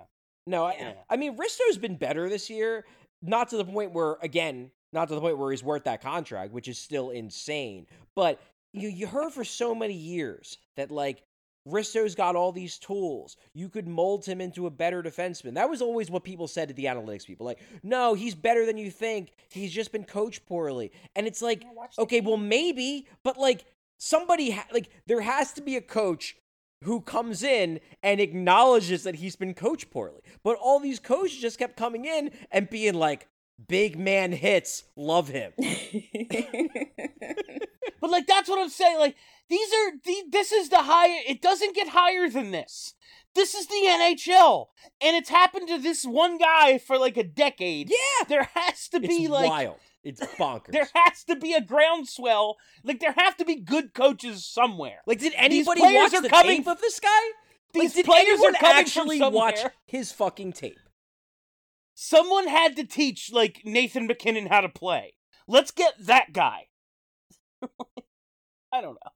[0.48, 0.94] No, I, Yeah.
[1.10, 2.86] I mean Risto's been better this year,
[3.22, 6.52] not to the point where again, not to the point where he's worth that contract,
[6.52, 7.88] which is still insane.
[8.16, 8.42] But
[8.74, 11.24] you you heard for so many years that like
[11.66, 13.38] Risto's got all these tools.
[13.54, 15.54] You could mold him into a better defenseman.
[15.54, 17.46] That was always what people said to the analytics people.
[17.46, 19.34] Like, no, he's better than you think.
[19.50, 20.92] He's just been coached poorly.
[21.16, 21.64] And it's like,
[22.00, 23.66] okay, well maybe, but like
[23.98, 26.36] somebody ha- like there has to be a coach
[26.84, 30.22] who comes in and acknowledges that he's been coached poorly.
[30.44, 33.28] But all these coaches just kept coming in and being like,
[33.68, 34.86] Big man hits.
[34.96, 35.54] Love him.
[38.02, 39.00] But like that's what I'm saying.
[39.00, 39.16] Like
[39.48, 41.22] these are the, this is the higher.
[41.28, 42.96] It doesn't get higher than this.
[43.34, 44.68] This is the NHL,
[45.02, 47.90] and it's happened to this one guy for like a decade.
[47.90, 48.26] Yeah.
[48.28, 49.78] There has to be It's like wild.
[50.04, 50.72] It's bonkers.
[50.72, 52.58] there has to be a groundswell.
[52.84, 55.00] Like there have to be good coaches somewhere.
[55.06, 57.08] like, did anybody watch the coming- tape of this guy?
[57.74, 60.78] Like, These did players are coming actually from watch his fucking tape?
[61.94, 65.14] Someone had to teach like Nathan MacKinnon how to play.
[65.48, 66.68] Let's get that guy.
[68.74, 69.12] I don't know.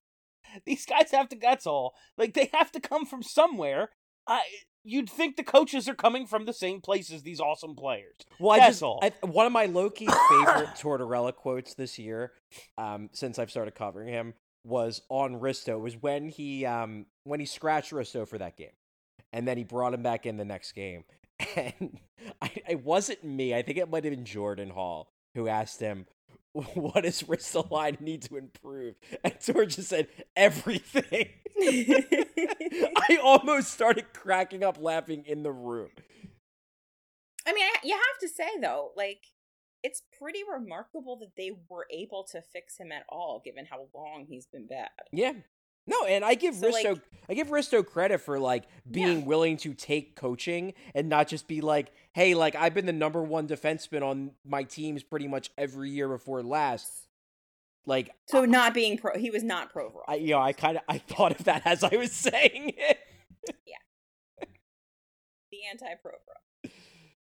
[0.65, 1.37] These guys have to.
[1.41, 1.95] That's all.
[2.17, 3.89] Like they have to come from somewhere.
[4.27, 4.41] I.
[4.87, 8.17] You'd think the coaches are coming from the same place as these awesome players.
[8.37, 8.99] Well, I That's just all.
[9.01, 12.33] I, one of my low key favorite Tortorella quotes this year,
[12.77, 15.79] um, since I've started covering him, was on Risto.
[15.79, 18.75] Was when he um when he scratched Risto for that game,
[19.33, 21.03] and then he brought him back in the next game,
[21.55, 21.97] and
[22.41, 23.55] I, it wasn't me.
[23.55, 26.05] I think it might have been Jordan Hall who asked him.
[26.73, 28.95] What does Ristolainen need to improve?
[29.23, 31.29] And George just said everything.
[31.59, 35.89] I almost started cracking up laughing in the room.
[37.45, 39.19] I mean, you have to say though, like
[39.83, 44.25] it's pretty remarkable that they were able to fix him at all, given how long
[44.27, 44.89] he's been bad.
[45.11, 45.33] Yeah.
[45.87, 49.25] No, and I give So, Risto like- I give Risto credit for like being Yeah.
[49.25, 53.23] willing to take coaching and not just be like, hey, like I've been the number
[53.23, 56.91] one defenseman on my teams pretty much every year before last.
[57.87, 60.05] Like So not being pro, he was not pro overall.
[60.07, 62.99] I you know, I kinda I thought of that as I was saying it.
[63.65, 64.45] Yeah.
[65.51, 66.71] The anti-pro pro.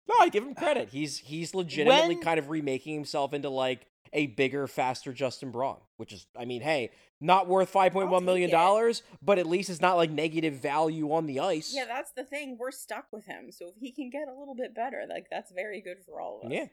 [0.08, 0.90] No, I give him credit.
[0.90, 5.78] He's he's legitimately When- kind of remaking himself into like a bigger, faster Justin Braun,
[5.96, 6.90] which is I mean, hey,
[7.20, 8.58] not worth five point I'll one million take it.
[8.58, 11.72] dollars, but at least it's not like negative value on the ice.
[11.74, 12.56] Yeah, that's the thing.
[12.58, 13.52] We're stuck with him.
[13.52, 16.40] So if he can get a little bit better, like that's very good for all
[16.40, 16.52] of us.
[16.52, 16.66] Yeah.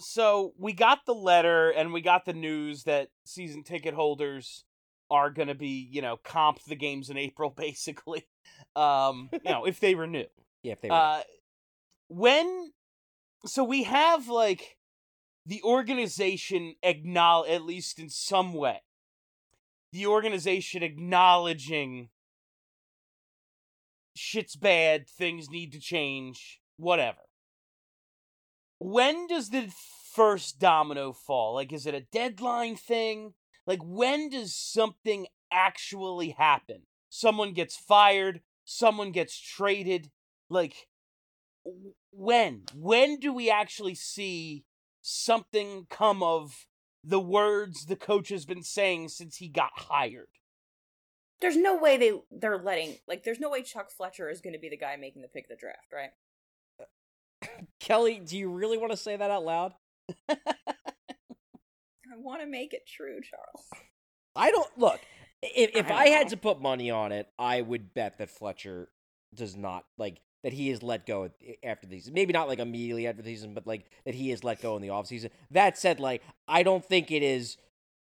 [0.00, 4.64] so we got the letter and we got the news that season ticket holders
[5.10, 8.26] are going to be, you know, comped the games in April basically.
[8.76, 10.24] Um, you know, if they renew.
[10.62, 10.94] Yeah, if they were.
[10.94, 11.22] Uh
[12.08, 12.72] when
[13.46, 14.76] so we have like
[15.46, 18.80] the organization acknowledge at least in some way
[19.92, 22.10] the organization acknowledging
[24.14, 27.18] shit's bad, things need to change, whatever.
[28.78, 29.70] When does the
[30.14, 31.54] first domino fall?
[31.54, 33.34] Like, is it a deadline thing?
[33.66, 36.82] Like, when does something actually happen?
[37.08, 40.10] Someone gets fired, someone gets traded.
[40.48, 40.88] Like,
[42.10, 42.62] when?
[42.74, 44.64] When do we actually see
[45.02, 46.66] something come of
[47.02, 50.28] the words the coach has been saying since he got hired?
[51.40, 54.58] There's no way they they're letting like there's no way Chuck Fletcher is going to
[54.58, 56.10] be the guy making the pick of the draft, right?
[57.80, 59.72] Kelly, do you really want to say that out loud?
[60.28, 60.36] I
[62.16, 63.66] want to make it true, Charles.
[64.36, 65.00] I don't look.
[65.42, 68.88] If if I I, had to put money on it, I would bet that Fletcher
[69.34, 71.30] does not like that he is let go
[71.64, 72.10] after these.
[72.10, 74.82] Maybe not like immediately after the season, but like that he is let go in
[74.82, 75.30] the offseason.
[75.50, 77.56] That said, like I don't think it is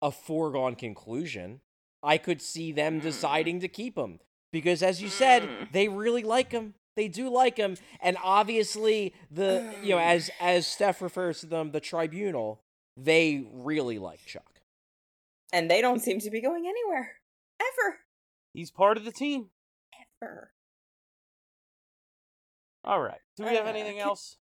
[0.02, 1.62] a foregone conclusion.
[2.02, 4.20] I could see them deciding to keep him
[4.52, 5.72] because, as you said, Mm.
[5.72, 6.74] they really like him.
[6.96, 11.72] They do like him, and obviously the you know as as Steph refers to them,
[11.72, 12.62] the tribunal,
[12.98, 14.62] they really like Chuck.
[15.52, 17.18] And they don't seem to be going anywhere.
[17.60, 18.00] Ever.
[18.56, 19.50] He's part of the team.
[20.22, 20.52] Ever.
[22.84, 23.20] All right.
[23.38, 24.38] Do we have Uh, anything else?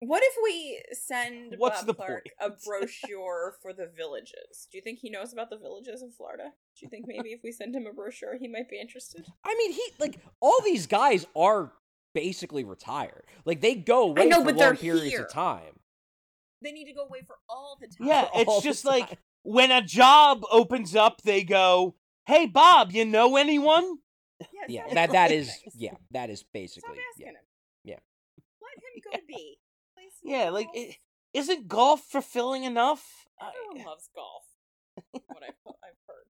[0.00, 2.52] What if we send What's Bob the Clarke point?
[2.52, 4.68] a brochure for the villages?
[4.70, 6.52] Do you think he knows about the villages in Florida?
[6.78, 9.24] Do you think maybe if we send him a brochure, he might be interested?
[9.44, 11.72] I mean, he like all these guys are
[12.12, 13.24] basically retired.
[13.44, 15.22] Like they go away know, for but long periods here.
[15.22, 15.78] of time.
[16.60, 18.06] They need to go away for all the time.
[18.06, 21.94] Yeah, it's just like when a job opens up, they go,
[22.26, 23.98] "Hey, Bob, you know anyone?"
[24.40, 27.28] yeah, Yeah, that that asking yeah, that is basically asking yeah.
[27.30, 27.34] him.
[27.36, 27.40] Yeah.
[28.76, 29.58] Let him go be.
[29.94, 30.96] Play Yeah, like it,
[31.32, 33.26] isn't golf fulfilling enough?
[33.40, 34.44] I- Everyone loves golf.
[35.12, 36.26] what I've, I've heard.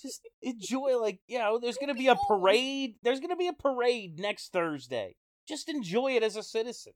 [0.00, 3.52] just enjoy like you know there's gonna be be a parade there's gonna be a
[3.54, 5.16] parade next thursday
[5.48, 6.92] just enjoy it as a citizen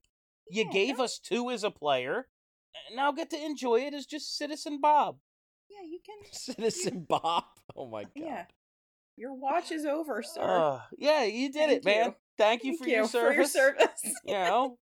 [0.51, 2.27] you gave us two as a player
[2.95, 5.17] now get to enjoy it as just citizen bob
[5.71, 6.31] Yeah, you can.
[6.31, 7.45] Citizen Bob.
[7.75, 8.11] Oh my god.
[8.15, 8.45] Yeah.
[9.17, 10.41] Your watch is over, sir.
[10.41, 12.15] uh, yeah you did it Thank man you.
[12.39, 14.77] Thank you Thank for your for your service you know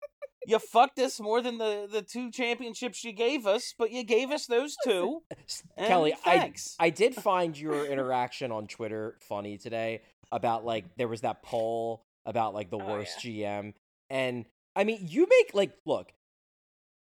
[0.45, 4.31] you fucked us more than the the two championships you gave us but you gave
[4.31, 5.23] us those two
[5.77, 6.75] Kelly, I thanks.
[6.79, 10.01] I did find your interaction on Twitter funny today
[10.31, 13.73] about like there was that poll about like the Oh, worst GM
[14.11, 14.45] and
[14.75, 16.13] I mean you make like look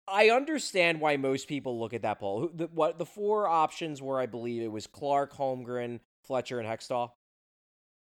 [0.07, 2.49] I understand why most people look at that poll.
[2.53, 7.11] The, what the four options were, I believe it was Clarke, Holmgren, Fletcher, and Hextall.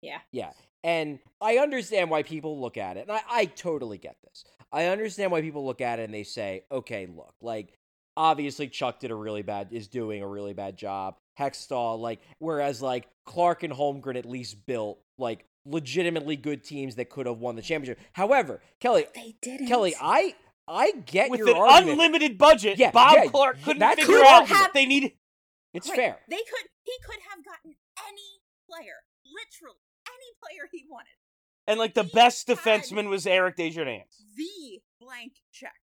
[0.01, 0.17] Yeah.
[0.31, 0.51] Yeah.
[0.83, 3.07] And I understand why people look at it.
[3.07, 4.43] And I, I totally get this.
[4.71, 7.73] I understand why people look at it and they say, okay, look, like,
[8.17, 11.15] obviously Chuck did a really bad, is doing a really bad job.
[11.39, 17.09] Hextall, like, whereas, like, Clarke and Holmgren at least built, like, legitimately good teams that
[17.09, 18.03] could have won the championship.
[18.13, 19.67] However, Kelly, They didn't.
[19.67, 20.35] Kelly, I,
[20.67, 21.91] I get With your an argument.
[21.93, 24.73] unlimited budget, Yeah, Bob yeah, Clarke couldn't that's figure your out argument.
[24.73, 25.13] they need.
[25.73, 25.95] it's Right.
[25.97, 26.19] fair.
[26.27, 26.67] They could.
[26.83, 27.75] He could have gotten
[28.07, 29.77] any player, literally
[30.07, 31.13] any player he wanted.
[31.67, 34.23] And like the He best defenseman was Eric Desjardins.
[34.35, 35.81] The blank check.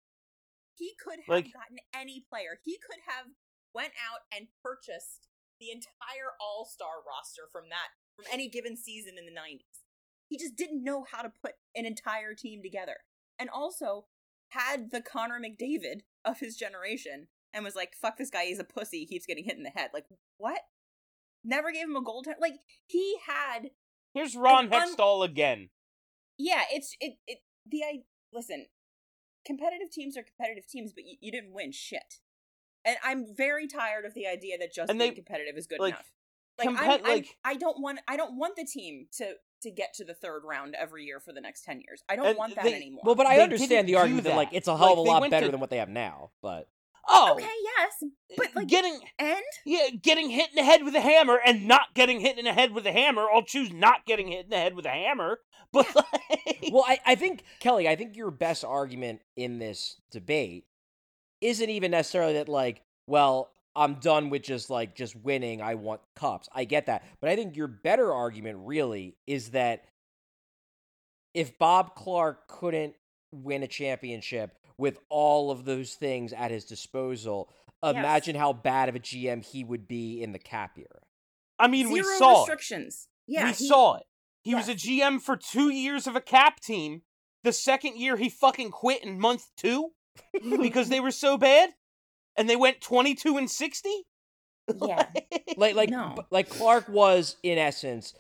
[0.76, 2.60] He could have Like- gotten any player.
[2.64, 3.28] He could have
[3.74, 5.28] went out and purchased
[5.60, 9.84] the entire All Star roster from that from any given season in the '90s.
[10.28, 12.98] He just didn't know how to put an entire team together,
[13.40, 14.08] and also
[14.50, 18.64] had the Connor McDavid of his generation, and was like, "Fuck this guy, he's a
[18.64, 19.00] pussy.
[19.00, 20.06] He keeps getting hit in the head." Like
[20.38, 20.62] what?
[21.44, 22.24] Never gave him a goal.
[22.40, 23.72] Like he had
[24.18, 25.70] Here's Ron An un- Hextall again.
[26.38, 28.00] yeah, it's it it the I
[28.34, 28.66] listen.
[29.46, 32.16] Competitive teams are competitive teams, but you, you didn't win shit.
[32.84, 35.80] And I'm very tired of the idea that just And being they- competitive is good
[35.80, 36.12] like, enough.
[36.58, 39.72] Like, compet- I'm, I'm, like- I don't want I don't want the team to to
[39.72, 42.04] get to the third round every year for the next ten years.
[42.10, 43.04] I don't want that they- anymore.
[43.06, 45.10] Well, but I They understand the argument that, like, it's a hell of Like, a
[45.24, 46.32] lot better to- than what they have now.
[46.42, 46.68] But
[47.10, 51.02] Oh, okay, yes, but like getting and yeah, getting hit in the head with a
[51.02, 53.26] hammer and not getting hit in the head with a hammer.
[53.34, 55.40] I'll choose not getting hit in the head with a hammer.
[55.74, 60.64] But like, well, I, I think Kelly, I think your best argument in this debate
[61.42, 65.62] isn't even necessarily that like, well, I'm done with just like just winning.
[65.62, 66.48] I want cups.
[66.56, 69.84] I get that, but I think your better argument really is that
[71.34, 72.96] if Bob Clarke couldn't
[73.32, 77.50] win a championship with all of those things at his disposal,
[77.84, 77.96] Yes.
[77.96, 81.02] imagine how bad of a GM he would be in the cap era.
[81.60, 82.40] I mean, we zero saw it.
[82.50, 83.08] restrictions.
[83.28, 84.04] Yeah, we he- saw it.
[84.44, 87.02] He was a GM for two years of a cap team.
[87.44, 89.92] The second year, he fucking quit in month two
[90.62, 91.72] because they were so bad,
[92.38, 94.06] and they went twenty-two and sixty.
[94.82, 95.06] Yeah.
[95.58, 96.16] like like No.
[96.32, 98.14] like Clarke was in essence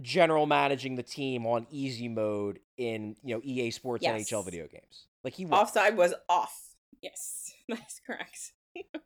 [0.00, 4.30] general managing the team on easy mode in you know EA Sports Yes.
[4.30, 5.06] NHL video games.
[5.22, 5.58] Like he was.
[5.58, 6.58] Offside was off.
[7.02, 8.52] Yes, that's correct.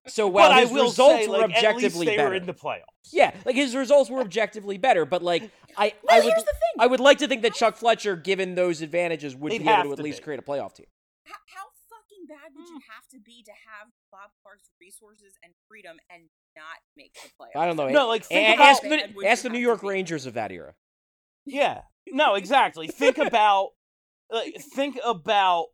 [0.07, 2.29] So while but I his will results say, were like, at least objectively they better.
[2.31, 3.13] were in the playoffs.
[3.13, 6.53] Yeah, like his results were objectively better, but like I Well, I would here's the
[6.53, 6.81] thing.
[6.81, 9.75] I would like to think that Chuck Fletcher, given those advantages, would They'd be able
[9.75, 10.25] have to at least be.
[10.25, 10.87] create a playoff team.
[11.25, 12.93] how, how fucking bad would you hmm.
[12.95, 16.23] have to be to have Bob Clarke's resources and freedom and
[16.57, 16.65] not
[16.97, 17.61] make the playoffs?
[17.61, 17.89] I don't know.
[17.89, 19.89] No, like, a- think a- about- ask the ask the New York be?
[19.89, 20.75] Rangers of that era.
[21.49, 21.83] Yeah.
[22.07, 22.87] No, exactly.
[22.89, 23.71] think about
[24.31, 25.67] like think about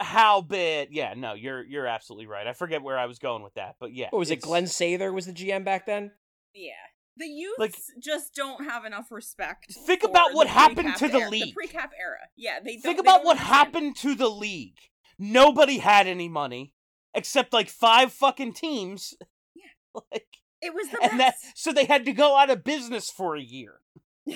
[0.00, 2.46] how bad yeah, no, you're you're absolutely right.
[2.46, 4.08] I forget where I was going with that, but yeah.
[4.10, 4.40] What was it?
[4.42, 6.12] Glen Sather was the GM back then.
[6.54, 6.72] Yeah.
[7.18, 9.72] The youths Like- just don't have enough respect.
[9.86, 11.44] Think for about what happened to the era- league.
[11.46, 12.18] The pre-cap era.
[12.36, 13.56] Yeah, they Think don't- they about don't what understand.
[13.56, 14.76] happened to the league.
[15.18, 16.74] Nobody had any money
[17.14, 19.14] except like five fucking teams.
[19.54, 19.62] Yeah.
[20.12, 20.26] Like
[20.60, 21.58] It was the and that best.
[21.58, 23.80] so they had to go out of business for a year.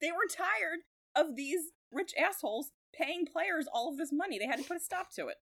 [0.00, 0.80] they were tired
[1.14, 4.38] of these rich assholes paying players all of this money.
[4.38, 5.36] They had to put a stop to it.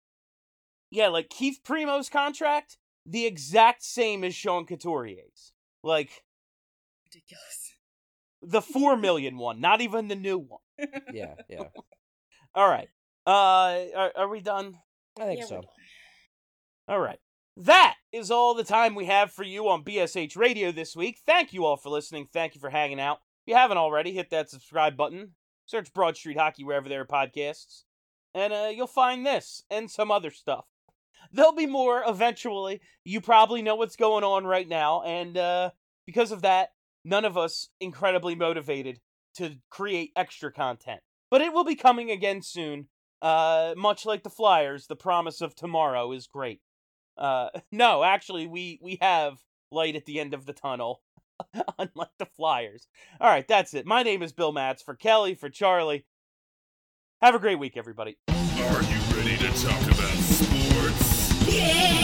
[0.90, 5.52] Yeah, like Keith Primeau's contract, the exact same as Sean Couturier's.
[5.84, 6.24] Like
[7.06, 7.76] Ridiculous.
[8.42, 10.62] the four million one, not even the new one.
[11.14, 11.64] Yeah, yeah.
[12.56, 12.90] All right.
[13.26, 14.76] Uh, are, are we done?
[15.20, 15.62] I think Yeah, so.
[16.88, 17.20] All right.
[17.60, 21.18] That is all the time we have for you on BSH Radio this week.
[21.26, 22.28] Thank you all for listening.
[22.32, 23.18] Thank you for hanging out.
[23.46, 25.32] If you haven't already, hit that subscribe button.
[25.66, 27.86] Search Broad Street Hockey wherever there are podcasts.
[28.36, 30.66] And uh, you'll find this and some other stuff.
[31.32, 32.80] There'll be more eventually.
[33.04, 35.02] You probably know what's going on right now.
[35.02, 35.72] And uh,
[36.06, 39.00] because of that, none of us incredibly motivated
[39.38, 41.00] to create extra content.
[41.32, 42.90] But it will be coming again soon.
[43.20, 46.62] Uh, much like the Flyers, the promise of tomorrow is great.
[47.18, 49.38] Uh, no, actually, we we have
[49.72, 51.02] light at the end of the tunnel,
[51.80, 52.88] unlike the Flyers.
[53.20, 53.86] All right, that's it.
[53.86, 56.06] My name is Bill Matz for Kelly for Charlie.
[57.22, 58.18] Have a great week, everybody.
[58.30, 61.48] Are you ready to talk about sports?
[61.48, 61.97] Yeah!